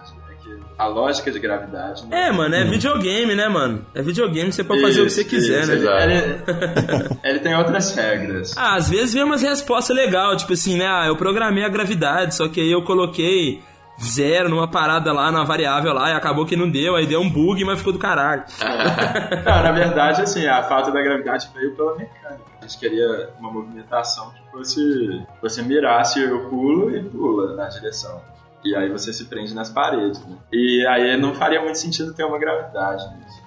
[0.77, 2.03] a lógica de gravidade.
[2.07, 3.85] não- É, mano, é videogame, né, mano?
[3.93, 6.03] É videogame, você pode fazer o que você Isso, quiser, isso, né?
[6.03, 6.51] Ele, Exato.
[6.51, 8.57] ele- ele tem outras regras.
[8.57, 10.87] Ah, às vezes vem umas respostas legais, tipo assim, né?
[10.87, 13.61] Ah, eu programei a gravidade, só que aí eu coloquei
[14.01, 17.29] zero numa parada lá, numa variável lá, e acabou que não deu, aí deu um
[17.29, 18.43] bug, mas ficou do caralho.
[19.45, 22.41] Não, na verdade, assim, a falta da gravidade veio pela mecânica.
[22.59, 25.21] A gente queria uma movimentação que fosse.
[25.41, 28.21] Você mirasse o pulo e pula na direção.
[28.63, 30.37] E aí você se prende nas paredes, né?
[30.51, 33.41] E aí não faria muito sentido ter uma gravidade nisso.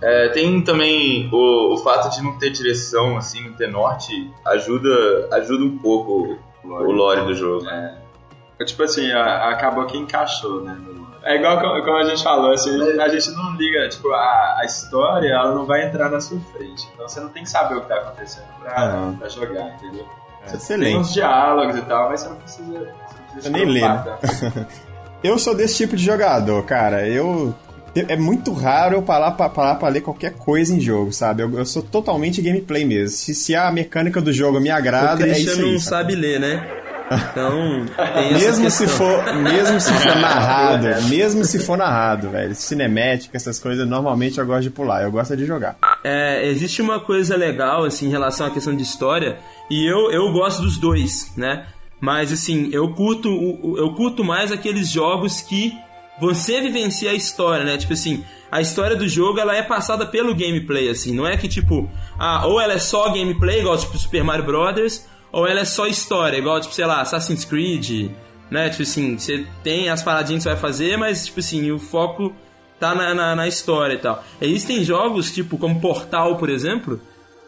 [0.00, 5.28] É, tem também o, o fato de não ter direção, assim, não ter norte, ajuda,
[5.32, 7.68] ajuda um pouco o lore do jogo.
[7.68, 7.94] É,
[8.64, 10.76] tipo assim, a- acabou que encaixou, né?
[11.22, 14.64] É igual co- como a gente falou, assim, a gente não liga, tipo, a, a
[14.64, 16.88] história ela não vai entrar na sua frente.
[16.94, 19.16] Então você não tem que saber o que tá acontecendo pra, Aham.
[19.18, 20.06] pra jogar, entendeu?
[20.42, 20.96] É Tem excelente.
[20.96, 22.94] uns diálogos e tal, mas você não precisa.
[23.34, 24.18] Você Eu nem lê, tá?
[25.22, 27.06] Eu sou desse tipo de jogador, cara.
[27.06, 27.54] Eu.
[27.94, 31.42] É muito raro eu parar pra, parar pra ler qualquer coisa em jogo, sabe?
[31.42, 33.08] Eu, eu sou totalmente gameplay mesmo.
[33.16, 35.72] Se, se a mecânica do jogo me O agrada, é isso aí.
[35.72, 36.12] não sabe?
[36.12, 36.64] sabe ler, né?
[37.10, 42.54] Então, tem essa Mesmo se, for, mesmo se for narrado, mesmo se for narrado, velho.
[42.54, 45.02] Cinemática, essas coisas, normalmente eu gosto de pular.
[45.02, 45.76] Eu gosto de jogar.
[46.04, 49.38] É, existe uma coisa legal, assim, em relação à questão de história,
[49.70, 51.64] e eu, eu gosto dos dois, né?
[52.00, 53.28] Mas assim, eu curto,
[53.76, 55.76] eu curto mais aqueles jogos que
[56.20, 57.76] você vivencia a história, né?
[57.76, 61.12] Tipo assim, a história do jogo ela é passada pelo gameplay, assim.
[61.12, 65.06] Não é que tipo, ah, ou ela é só gameplay, igual tipo Super Mario Brothers,
[65.30, 68.10] ou ela é só história, igual tipo, sei lá, Assassin's Creed,
[68.50, 68.70] né?
[68.70, 72.32] Tipo assim, você tem as paradinhas que você vai fazer, mas tipo assim, o foco
[72.78, 74.24] tá na, na, na história e tal.
[74.40, 77.00] Existem jogos, tipo, como Portal, por exemplo,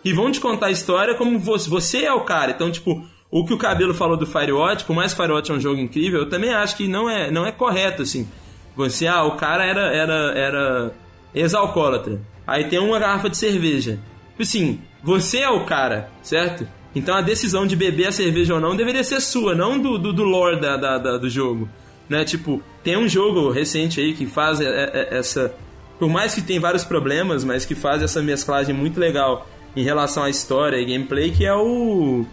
[0.03, 2.51] que vão te contar a história como você, você é o cara.
[2.51, 5.61] Então, tipo, o que o Cabelo falou do Firewatch, por mais que Firewatch é um
[5.61, 8.29] jogo incrível, eu também acho que não é, não é correto, assim.
[8.77, 10.95] Você, ah, o cara era, era, era
[11.35, 12.21] ex-alcoólatra.
[12.47, 13.99] Aí tem uma garrafa de cerveja.
[14.39, 16.67] Assim, você é o cara, certo?
[16.95, 20.13] Então a decisão de beber a cerveja ou não deveria ser sua, não do, do,
[20.13, 21.69] do lore da, da, da, do jogo.
[22.09, 22.25] Né?
[22.25, 25.55] Tipo, tem um jogo recente aí que faz essa.
[25.99, 30.25] Por mais que tem vários problemas, mas que faz essa mesclagem muito legal em relação
[30.25, 32.27] à história e gameplay, que é o.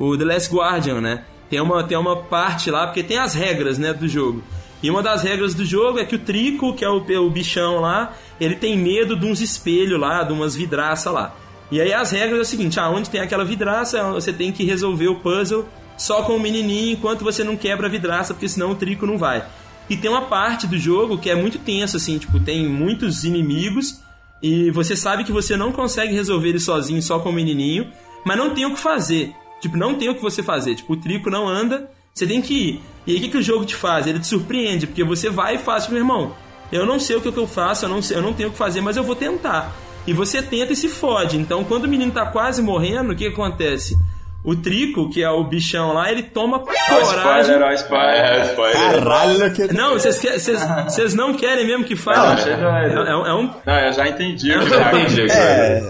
[0.00, 1.24] O The Last Guardian, né?
[1.50, 4.42] Tem uma, tem uma parte lá, porque tem as regras né, do jogo.
[4.82, 7.80] E uma das regras do jogo é que o Trico, que é o, o bichão
[7.80, 11.36] lá, ele tem medo de uns espelhos lá, de umas vidraças lá.
[11.70, 14.64] E aí as regras é o seguinte, ah, onde tem aquela vidraça, você tem que
[14.64, 18.70] resolver o puzzle só com o menininho enquanto você não quebra a vidraça, porque senão
[18.70, 19.44] o Trico não vai.
[19.88, 24.00] E tem uma parte do jogo que é muito tenso, assim, tipo, tem muitos inimigos
[24.42, 27.88] e você sabe que você não consegue resolver ele sozinho só com o menininho,
[28.24, 29.34] mas não tem o que fazer.
[29.60, 30.74] Tipo, não tem o que você fazer.
[30.74, 32.82] Tipo, o Trico não anda você tem que ir.
[33.06, 34.06] E aí o que, que o jogo te faz?
[34.06, 36.32] Ele te surpreende, porque você vai e faz, meu irmão,
[36.70, 38.58] eu não sei o que eu faço, eu não, sei, eu não tenho o que
[38.58, 39.72] fazer, mas eu vou tentar.
[40.06, 41.36] E você tenta e se fode.
[41.36, 43.96] Então, quando o menino tá quase morrendo, o que, que acontece?
[44.42, 47.02] O Trico, que é o bichão lá, ele toma coragem.
[47.02, 48.78] Spoiler, spoiler, é, spoiler.
[48.78, 49.72] Caralho, que...
[49.72, 52.18] Não, vocês não querem mesmo que fale?
[52.18, 53.00] Não, achei doido.
[53.00, 53.50] É, é, é um...
[53.66, 55.26] Não, eu já entendi o Eu que tá entendi.
[55.30, 55.80] É,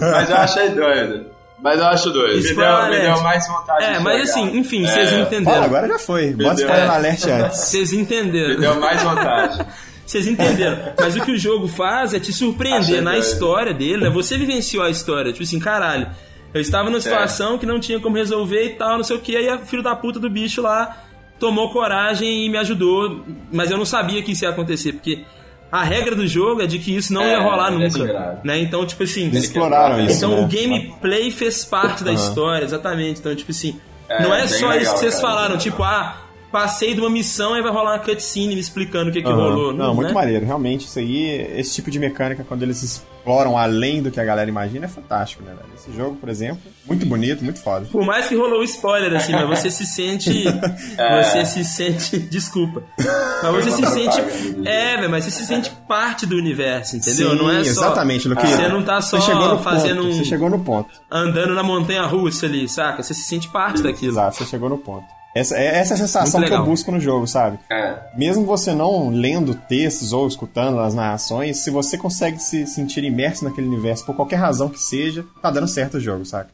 [0.12, 1.39] Mas eu achei doido.
[1.62, 2.36] Mas eu acho doido.
[2.42, 4.30] Me deu, me deu mais vontade É, de mas jogar.
[4.30, 5.62] assim, enfim, vocês Fala, entenderam.
[5.62, 6.30] agora já foi.
[6.32, 6.64] Bota Entendeu?
[6.66, 7.58] spoiler no alert antes.
[7.60, 8.60] Vocês Me entenderam.
[8.60, 9.66] deu mais vontade.
[10.06, 10.78] Vocês entenderam.
[10.98, 13.22] Mas o que o jogo faz é te surpreender Achei na doido.
[13.24, 14.10] história dele, né?
[14.10, 15.32] Você vivenciou a história.
[15.32, 16.08] Tipo assim, caralho,
[16.52, 19.36] eu estava numa situação que não tinha como resolver e tal, não sei o que,
[19.36, 20.96] aí a filho da puta do bicho lá
[21.38, 25.24] tomou coragem e me ajudou, mas eu não sabia que isso ia acontecer, porque
[25.70, 28.40] a regra do jogo é de que isso não É, ia rolar é nunca.
[28.42, 28.58] Né?
[28.60, 29.26] Então, tipo assim.
[29.26, 30.16] Eles exploraram isso.
[30.16, 30.42] Então né?
[30.42, 32.20] o gameplay fez parte da Aham.
[32.20, 33.20] história, exatamente.
[33.20, 33.78] Então, tipo assim,
[34.08, 35.26] É, não é só legal, isso que vocês cara.
[35.28, 36.16] falaram, tipo, ah,
[36.50, 39.36] passei de uma missão e vai rolar uma cutscene me explicando o que, que Aham.
[39.36, 39.72] rolou.
[39.72, 40.14] Não, muito né?
[40.14, 40.44] maneiro.
[40.44, 44.48] Realmente, isso aí, esse tipo de mecânica, quando eles exploram além do que a galera
[44.48, 45.68] imagina, é fantástico, né, velho?
[45.74, 47.86] Esse jogo, por exemplo, muito bonito, muito foda.
[47.86, 50.44] Por mais que rolou o spoiler, assim, mas você se sente.
[50.98, 51.22] É.
[51.22, 52.18] Você se sente.
[52.30, 52.82] Desculpa.
[53.42, 54.20] Mas você se sente.
[54.66, 57.30] É, velho, mas você se sente parte do universo, entendeu?
[57.30, 57.70] Sim, não é só.
[57.70, 58.56] exatamente, Luquinha.
[58.56, 59.18] Você não tá só
[59.58, 60.18] fazendo ponto, um.
[60.18, 60.90] Você chegou no ponto.
[61.10, 63.02] andando na montanha russa ali, saca?
[63.02, 64.12] Você se sente parte daquilo.
[64.12, 65.19] Exato, você chegou no ponto.
[65.34, 67.58] Essa, é essa é a sensação que eu busco no jogo, sabe?
[67.70, 67.98] É.
[68.16, 73.44] Mesmo você não lendo textos ou escutando as narrações, se você consegue se sentir imerso
[73.44, 76.50] naquele universo por qualquer razão que seja, tá dando certo o jogo, saca?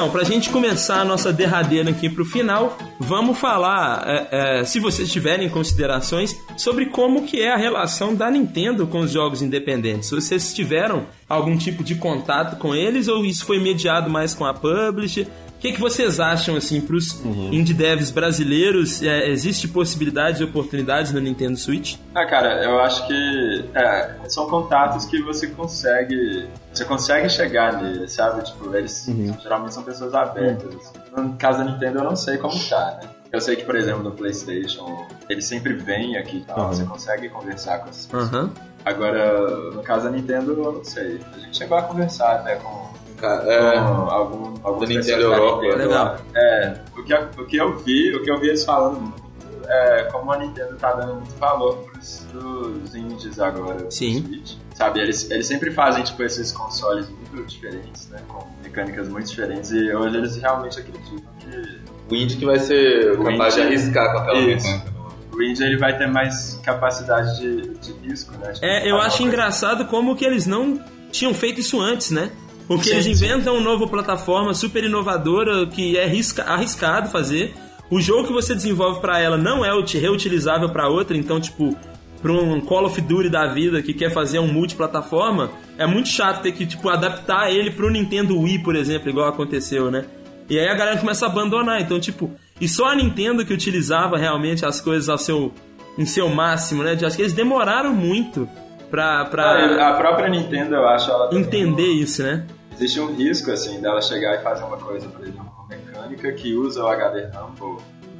[0.00, 4.80] Então, pra gente começar a nossa derradeira aqui pro final, vamos falar, é, é, se
[4.80, 10.08] vocês tiverem considerações, sobre como que é a relação da Nintendo com os jogos independentes.
[10.08, 14.46] Se vocês tiveram algum tipo de contato com eles ou isso foi mediado mais com
[14.46, 15.26] a Publisher?
[15.60, 17.20] O que, que vocês acham, assim, pros
[17.52, 19.02] indie devs brasileiros?
[19.02, 21.96] É, existe possibilidades e oportunidades no Nintendo Switch?
[22.14, 26.48] Ah, cara, eu acho que é, são contatos que você consegue.
[26.72, 28.42] Você consegue chegar neles, sabe?
[28.42, 29.06] Tipo, eles
[29.42, 30.92] geralmente são pessoas abertas.
[31.14, 33.10] No caso da Nintendo, eu não sei como tá, né?
[33.30, 36.68] Eu sei que, por exemplo, no PlayStation, eles sempre vêm aqui e tal, Uhum.
[36.72, 38.32] você consegue conversar com essas pessoas.
[38.32, 38.50] Aham.
[38.82, 41.20] Agora, no caso da Nintendo, eu não sei.
[41.36, 42.89] A gente chegou a conversar até com
[43.26, 45.62] é, algum, algumas Da Nintendo Europa.
[45.62, 46.16] Nintendo Legal.
[46.34, 49.20] É, o que, eu- o que eu vi, o que eu vi eles falando muito
[49.68, 53.88] é como a Nintendo tá dando muito valor pros, pros indies agora.
[53.90, 54.24] Sim.
[54.24, 54.52] Switch.
[54.74, 58.18] Sabe, eles, eles sempre fazem, tipo, esses consoles muito diferentes, né?
[58.26, 59.70] Com mecânicas muito diferentes.
[59.70, 61.80] E hoje eles realmente acreditam que
[62.10, 64.92] o indie que vai ser O capaz de indie- arriscar com aquela mecânica.
[65.34, 68.52] o indie ele vai ter mais capacidade de, de risco, né?
[68.52, 72.30] Tipo, É, eu acho coisa- engraçado como que eles não tinham feito isso antes, né?
[72.76, 77.52] Porque eles inventam uma nova plataforma super inovadora que é risca- arriscado fazer.
[77.90, 81.76] O jogo que você desenvolve pra ela não é uti- reutilizável pra outra, então, tipo,
[82.22, 86.42] pra um Call of Duty da vida que quer fazer um multiplataforma, é muito chato
[86.42, 90.04] ter que, tipo, adaptar ele pro Nintendo Wii, por exemplo, igual aconteceu, né?
[90.48, 91.80] E aí a galera começa a abandonar.
[91.80, 92.30] Então, tipo,
[92.60, 95.52] e só a Nintendo que utilizava realmente as coisas ao seu,
[95.98, 96.96] em seu máximo, né?
[97.04, 98.48] Acho que eles demoraram muito
[98.88, 102.44] pra, pra Ah, A própria Nintendo, eu acho, entender isso, né?
[102.80, 106.54] Existe um risco, assim, dela chegar e fazer uma coisa, por exemplo, uma mecânica que
[106.54, 107.50] usa o HD RAM,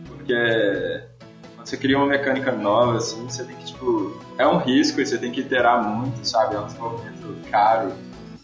[0.06, 1.00] porque
[1.56, 5.06] quando você cria uma mecânica nova, assim, você tem que, tipo, é um risco e
[5.06, 6.56] você tem que iterar muito, sabe?
[6.56, 7.90] É um desenvolvimento caro.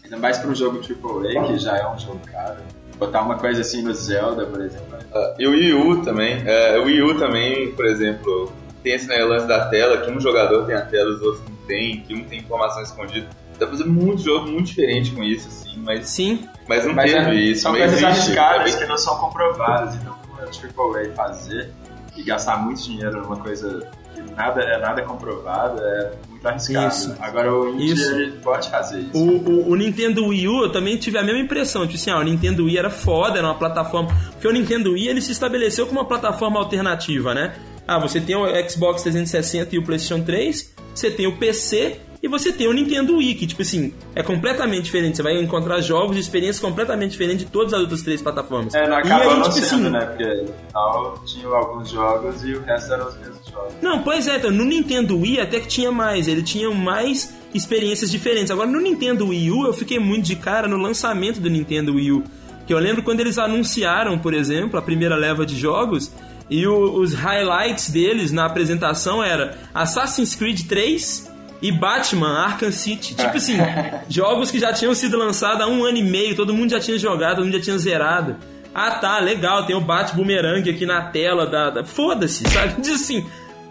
[0.03, 2.57] Ainda mais para um jogo AAA, que já é um jogo caro.
[2.97, 4.97] Botar uma coisa assim no Zelda, por exemplo.
[5.13, 6.41] Ah, E o Wii U também.
[6.47, 8.51] É, o Wii U também, por exemplo,
[8.81, 12.01] tem esse lance da tela, que um jogador tem a tela, os outros não tem,
[12.01, 13.27] que um tem informação escondida.
[13.59, 16.47] Dá pra fazer muito jogo muito diferente com isso, assim, mas, Sim.
[16.67, 17.61] mas não Mas teve é- isso.
[17.63, 19.95] são coisas arriscadas que não são comprovadas.
[19.95, 21.71] Então, como é o AAA fazer
[22.15, 26.87] e gastar muito dinheiro numa coisa que nada é nada comprovado é muito arriscado.
[26.87, 27.15] Isso.
[27.19, 28.31] Agora o Indie Isso.
[28.43, 29.17] pode fazer isso.
[29.17, 31.83] O, o, o Nintendo Wii U, eu também tive a mesma impressão.
[31.85, 34.09] Tipo assim, ah, o Nintendo Wii era foda, era uma plataforma.
[34.31, 37.55] Porque o Nintendo Wii ele se estabeleceu como uma plataforma alternativa, né?
[37.87, 42.27] Ah, você tem o Xbox 360 e o PlayStation 3, você tem o PC e
[42.27, 45.17] você tem o Nintendo Wii, que, tipo assim, é completamente diferente.
[45.17, 48.73] Você vai encontrar jogos e experiências completamente diferentes de todas as outras três plataformas.
[48.73, 50.05] É, não e acabou aí, não tipo sendo, assim, né?
[50.05, 53.73] Porque no final tinham alguns jogos e o resto eram os mesmos jogos.
[53.81, 58.09] Não, pois é, então, no Nintendo Wii até que tinha mais, ele tinha mais experiências
[58.11, 58.51] diferentes.
[58.51, 62.11] Agora no Nintendo Wii U eu fiquei muito de cara no lançamento do Nintendo Wii
[62.11, 62.23] U.
[62.65, 66.11] Que eu lembro quando eles anunciaram, por exemplo, a primeira leva de jogos,
[66.49, 73.15] e o- os highlights deles na apresentação era Assassin's Creed 3 e Batman Arkham City.
[73.15, 73.57] Tipo assim,
[74.09, 76.97] jogos que já tinham sido lançados há um ano e meio, todo mundo já tinha
[76.97, 78.35] jogado, todo mundo já tinha zerado.
[78.75, 81.69] Ah tá, legal, tem o Bat Boomerang aqui na tela da.
[81.71, 81.83] da...
[81.83, 82.79] Foda-se, sabe?
[82.81, 83.25] Diz assim.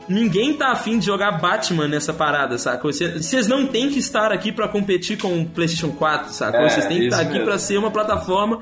[0.09, 2.81] Ninguém tá afim de jogar Batman nessa parada, saca?
[2.85, 6.59] Você- Vocês não têm que estar aqui pra competir com o PlayStation 4, saca?
[6.59, 8.61] É, Vocês têm que estar aqui pra ser uma plataforma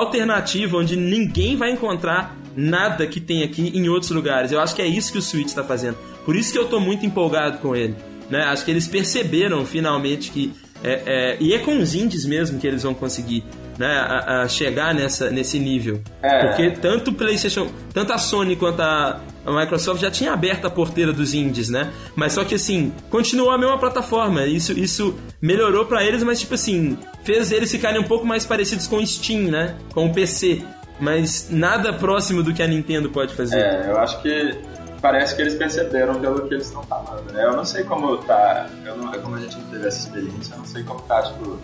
[0.00, 4.52] alternativa onde ninguém vai encontrar nada que tem aqui em outros lugares.
[4.52, 5.96] Eu acho que é isso que o Switch tá fazendo.
[6.24, 7.94] Por isso que eu tô muito empolgado com ele.
[8.30, 8.42] Né?
[8.44, 10.52] Acho que eles perceberam finalmente que.
[10.84, 13.44] é- é- e é com os indies mesmo que eles vão conseguir
[13.78, 16.00] né, a, a chegar nessa, nesse nível.
[16.22, 16.46] É.
[16.46, 20.70] Porque tanto o PlayStation, tanto a Sony quanto a, a Microsoft já tinha aberto a
[20.70, 21.90] porteira dos indies, né?
[22.14, 24.46] Mas só que assim, continuou a mesma plataforma.
[24.46, 28.86] Isso, isso melhorou pra eles, mas tipo assim, fez eles ficarem um pouco mais parecidos
[28.86, 29.74] com o Steam, né?
[29.92, 30.62] Com o PC.
[30.98, 33.58] Mas nada próximo do que a Nintendo pode fazer.
[33.58, 34.54] É, eu acho que
[35.06, 37.44] parece que eles perceberam pelo que eles estão falando, né?
[37.44, 40.58] Eu não sei como tá, eu não, como a gente não teve essa experiência, eu
[40.58, 41.60] não sei como tá, tipo, o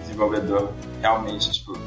[0.00, 1.78] desenvolvedor realmente, tipo,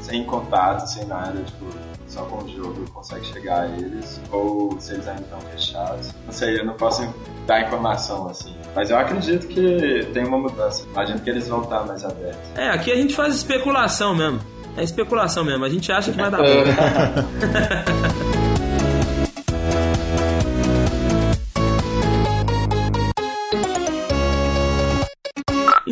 [0.00, 1.66] sem contato, sem nada, tipo,
[2.06, 6.14] só com o jogo consegue chegar a eles, ou se eles ainda estão fechados.
[6.24, 7.06] Não sei, eu não posso
[7.46, 8.56] dar informação assim.
[8.74, 10.86] Mas eu acredito que tem uma mudança.
[10.90, 12.40] Imagino que eles vão estar mais abertos.
[12.56, 14.40] É, aqui a gente faz especulação mesmo.
[14.78, 15.62] É especulação mesmo.
[15.62, 16.38] A gente acha que vai dar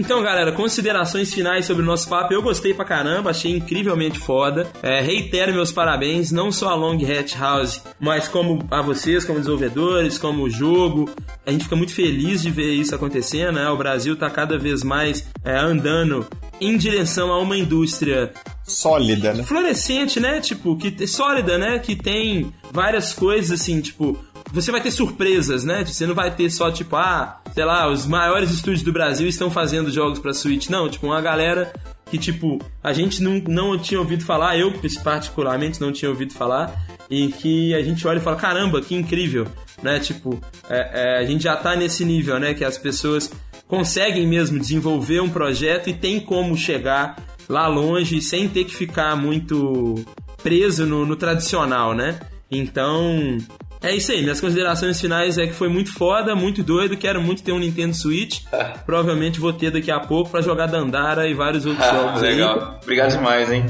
[0.07, 2.33] Então, galera, considerações finais sobre o nosso papo.
[2.33, 4.71] Eu gostei pra caramba, achei incrivelmente foda.
[4.81, 9.40] É, reitero meus parabéns, não só a Long Hat House, mas como a vocês, como
[9.40, 11.11] desenvolvedores, como o jogo.
[11.45, 13.69] A gente fica muito feliz de ver isso acontecendo, né?
[13.69, 16.25] O Brasil tá cada vez mais é, andando
[16.61, 19.42] em direção a uma indústria Sólida, né?
[19.42, 20.40] florescente, né?
[20.40, 21.81] Tipo, que sólida, né?
[21.81, 24.16] Que tem várias coisas assim, tipo,
[24.53, 25.85] você vai ter surpresas, né?
[25.85, 29.51] Você não vai ter só tipo, ah, sei lá, os maiores estúdios do Brasil estão
[29.51, 30.69] fazendo jogos pra Switch.
[30.69, 31.73] Não, tipo, uma galera
[32.11, 36.87] que tipo, a gente não, não tinha ouvido falar, eu particularmente não tinha ouvido falar,
[37.11, 39.47] e que a gente olha e fala, caramba, que incrível,
[39.83, 39.99] né?
[39.99, 42.55] Tipo, é, é, a gente já tá nesse nível, né?
[42.55, 43.31] Que as pessoas
[43.67, 47.17] conseguem mesmo desenvolver um projeto e tem como chegar
[47.49, 49.95] lá longe sem ter que ficar muito
[50.43, 52.21] preso no, no tradicional, né?
[52.51, 53.39] Então,
[53.87, 54.22] é isso aí.
[54.22, 56.96] Minhas considerações finais é que foi muito foda, muito doido.
[56.96, 58.40] Quero muito ter um Nintendo Switch.
[58.85, 62.35] Provavelmente vou ter daqui a pouco pra jogar Dandara e vários outros Ah, jogos aí.
[62.35, 62.79] legal.
[62.83, 63.64] Obrigado demais, hein?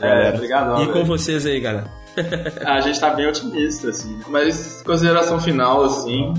[0.00, 0.82] É, obrigado.
[0.82, 1.90] E com vocês aí, galera.
[2.64, 4.18] A gente tá bem otimista, assim.
[4.28, 6.34] Mas consideração final, assim,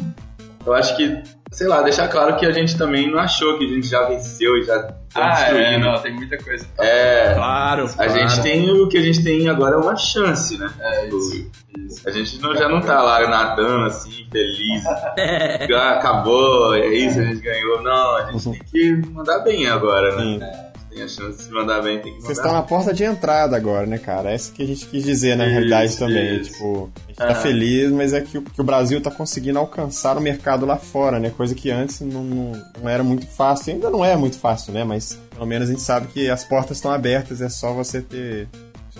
[0.65, 1.17] eu acho que,
[1.51, 4.57] sei lá, deixar claro que a gente também não achou que a gente já venceu
[4.57, 4.83] e já
[5.13, 5.79] tá destruindo.
[5.85, 6.65] não, tem muita coisa.
[6.79, 7.89] É, Claro.
[7.97, 10.69] a gente tem o que a gente tem agora é uma chance, né?
[10.79, 12.07] É, Tipo, isso, isso.
[12.07, 14.83] A gente não, já não tá lá nadando assim, feliz.
[15.17, 15.67] É.
[15.79, 17.81] Ah, acabou, é isso, a gente ganhou.
[17.81, 20.23] Não, a gente tem que mandar bem agora, né?
[20.23, 20.68] Sim.
[20.99, 23.03] Tem a chance de se mandar bem, tem que Vocês mandar estão na porta de
[23.03, 24.31] entrada agora, né, cara?
[24.31, 26.39] É isso que a gente quis dizer na Isso, realidade também.
[26.41, 26.51] isso.
[26.51, 27.35] Tipo, a gente tá Ah.
[27.35, 31.19] feliz, mas é que, o- que o Brasil tá conseguindo alcançar o mercado lá fora,
[31.19, 31.29] né?
[31.29, 33.73] Coisa que antes não, não, não era muito fácil.
[33.73, 34.83] Ainda não é muito fácil, né?
[34.83, 38.47] Mas pelo menos a gente sabe que as portas estão abertas, é só você ter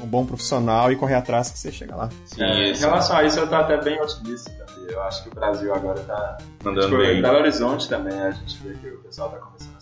[0.02, 2.10] um bom profissional e correr atrás que você chega lá.
[2.26, 4.70] Sim, é, em relação a isso, eu tô até bem otimista também.
[4.94, 6.38] Eu acho que o Brasil agora tá.
[6.64, 7.20] Mandando tipo, bem.
[7.20, 9.76] Em Belo Horizonte também, a gente vê que o pessoal tá começando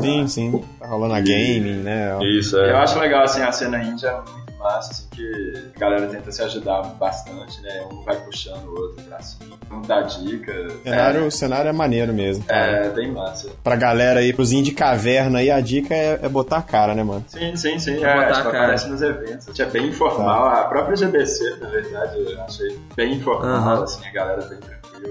[0.00, 0.64] Sim, sim.
[0.78, 2.18] Tá rolando a gaming, né?
[2.22, 2.70] Isso, é.
[2.70, 6.30] Eu acho legal, assim, a cena índia é muito massa, assim, que a galera tenta
[6.30, 7.84] se ajudar bastante, né?
[7.90, 10.52] Um vai puxando o outro pra cima, um dá dica.
[10.52, 12.44] O cenário, é, o cenário é maneiro mesmo.
[12.44, 12.86] Cara.
[12.86, 13.50] É, bem massa.
[13.62, 17.02] Pra galera aí, pros de caverna aí, a dica é, é, botar a cara, né,
[17.02, 17.24] mano?
[17.26, 18.02] Sim, sim, sim.
[18.02, 18.64] É, botar tipo, a cara.
[18.64, 19.58] aparece nos eventos.
[19.58, 20.50] É bem informal.
[20.50, 20.60] Tá.
[20.60, 23.82] A própria GBC, na verdade, eu achei bem informal, uhum.
[23.82, 24.58] assim, a galera bem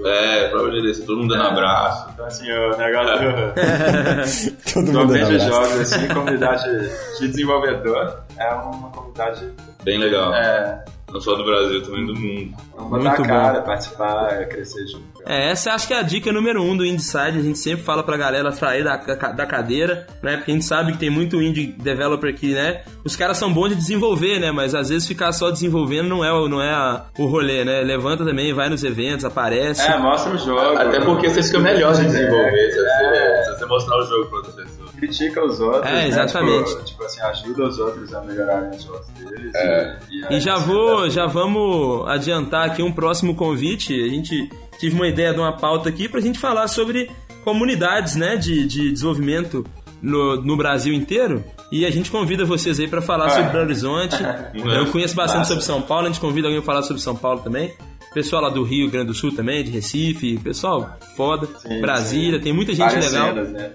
[0.05, 2.09] é, prova de descer, todo mundo dando abraço.
[2.13, 4.53] Então, assim, o negócio.
[4.73, 5.49] todo mundo dando abraço.
[5.49, 6.89] jogos, assim, comunidade
[7.19, 9.49] de desenvolvedor é uma comunidade.
[9.83, 10.33] Bem legal.
[10.33, 10.83] É.
[11.11, 12.55] Não só do Brasil, também do mundo.
[12.75, 13.65] Vamos botar Muito a cara, bom.
[13.65, 15.05] participar, crescer junto.
[15.25, 17.37] É, essa acho que é a dica número um do Inside.
[17.37, 20.37] A gente sempre fala pra galera sair da, da cadeira, né?
[20.37, 22.83] Porque a gente sabe que tem muito indie developer aqui, né?
[23.03, 24.51] Os caras são bons de desenvolver, né?
[24.51, 27.81] Mas às vezes ficar só desenvolvendo não é, não é a, o rolê, né?
[27.81, 29.81] Levanta também, vai nos eventos, aparece.
[29.81, 30.77] É, mostra o jogo.
[30.77, 33.43] Até porque você fica melhor de desenvolver é, se, é.
[33.43, 34.80] se, você mostrar o jogo pra outra pessoa.
[35.01, 35.91] Critica os outros.
[35.91, 36.69] É, exatamente.
[36.69, 36.75] Né?
[36.75, 39.55] Tipo, tipo, assim, ajuda os outros a melhorarem os jogos deles.
[39.55, 39.99] É.
[40.11, 43.99] E, e, e já vou, já vamos adiantar aqui um próximo convite.
[43.99, 44.47] A gente
[44.79, 47.09] tive uma ideia de uma pauta aqui pra gente falar sobre
[47.43, 49.65] comunidades, né, de, de desenvolvimento
[49.99, 51.43] no, no Brasil inteiro.
[51.71, 54.17] E a gente convida vocês aí para falar sobre Belo Horizonte.
[54.53, 57.39] Eu conheço bastante sobre São Paulo, a gente convida alguém para falar sobre São Paulo
[57.39, 57.73] também.
[58.13, 61.47] Pessoal lá do Rio Grande do Sul também, de Recife, pessoal foda.
[61.59, 62.43] Sim, Brasília, sim.
[62.43, 63.33] tem muita gente Várias legal.
[63.33, 63.71] Cenas, né?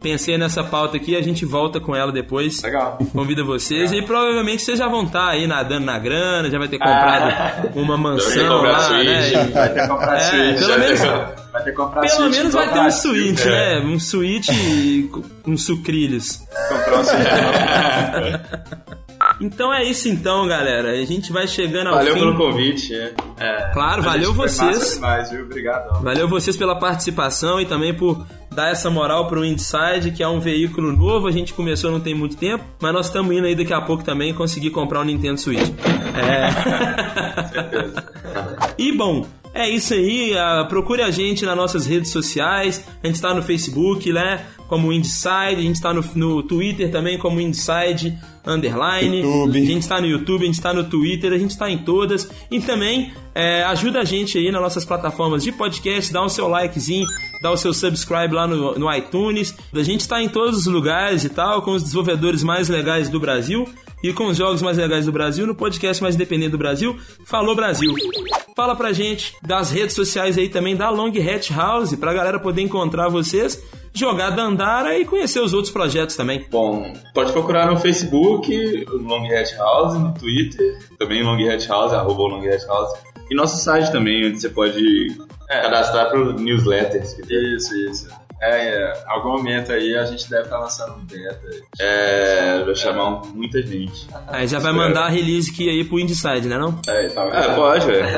[0.00, 2.62] Pensei nessa pauta aqui, a gente volta com ela depois.
[2.62, 2.98] Legal.
[3.12, 4.04] Convida vocês legal.
[4.04, 7.68] e provavelmente vocês já vão estar aí nadando na grana, já vai ter comprado ah.
[7.74, 9.30] uma mansão lá, né?
[9.52, 11.00] Vai ter comprado é, pelo menos
[11.52, 13.50] Vai ter que comprar Pelo menos vai ter um suíte, é.
[13.50, 13.80] né?
[13.86, 15.10] Um suíte
[15.42, 16.40] com sucrilhos.
[16.68, 17.30] Comprar um suíte.
[19.40, 20.90] Então é isso então, galera.
[20.90, 22.20] A gente vai chegando ao valeu fim.
[22.20, 22.94] Valeu pelo convite.
[23.38, 23.70] É.
[23.72, 24.94] Claro, valeu vocês.
[24.94, 25.32] Demais?
[25.32, 26.02] Obrigado.
[26.02, 30.40] Valeu vocês pela participação e também por dar essa moral pro Inside, que é um
[30.40, 31.26] veículo novo.
[31.26, 34.04] A gente começou não tem muito tempo, mas nós estamos indo aí daqui a pouco
[34.04, 35.70] também conseguir comprar o um Nintendo Switch.
[36.14, 36.50] É.
[38.76, 42.84] e bom, é isso aí, uh, procure a gente nas nossas redes sociais.
[43.02, 44.44] A gente está no Facebook, né?
[44.70, 48.16] Como Inside, a gente está no, no Twitter também como Inside
[48.46, 49.20] Underline.
[49.20, 49.58] YouTube.
[49.58, 52.30] A gente está no YouTube, a gente está no Twitter, a gente está em todas.
[52.48, 56.46] E também é, ajuda a gente aí nas nossas plataformas de podcast, dá o seu
[56.46, 57.04] likezinho,
[57.42, 59.56] dá o seu subscribe lá no, no iTunes.
[59.74, 63.18] A gente está em todos os lugares e tal, com os desenvolvedores mais legais do
[63.18, 63.66] Brasil
[64.04, 66.96] e com os jogos mais legais do Brasil no podcast mais independente do Brasil,
[67.26, 67.92] Falou Brasil.
[68.56, 72.62] Fala pra gente das redes sociais aí também da Long Hat House, pra galera poder
[72.62, 73.62] encontrar vocês,
[73.92, 76.46] jogar Dandara e conhecer os outros projetos também.
[76.50, 82.22] Bom, pode procurar no Facebook, Long Hat House, no Twitter, também Long Hat House, arroba
[82.22, 82.92] Long Hat House.
[83.30, 85.16] E nosso site também, onde você pode
[85.48, 85.62] é.
[85.62, 87.16] cadastrar para newsletters.
[87.28, 88.08] Isso, isso.
[88.40, 91.40] É, é, algum momento aí a gente deve estar tá lançando um beta.
[91.78, 94.08] É, vai chamar muita gente.
[94.28, 96.78] Aí já vai mandar a release key aí pro Inside, né não?
[96.86, 98.08] É, tá é pode, velho.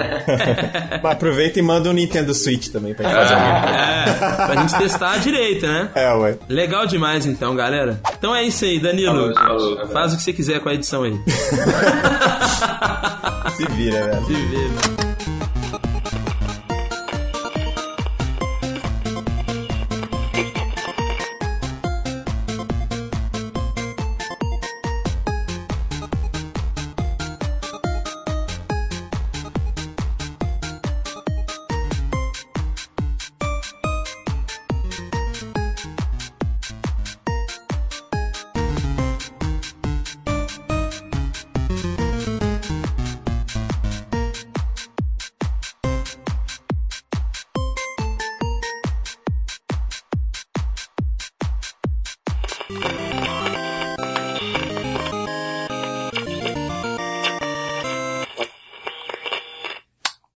[1.02, 5.66] aproveita e manda um Nintendo Switch também pra gente fazer é, pra gente testar direito,
[5.66, 5.90] né?
[5.94, 6.38] É, ué.
[6.48, 8.00] Legal demais então, galera.
[8.16, 9.34] Então é isso aí, Danilo.
[9.34, 11.18] Falou, falou, faz o que você quiser com a edição aí.
[13.56, 14.24] Se vira, velho.
[14.26, 15.01] Se vira.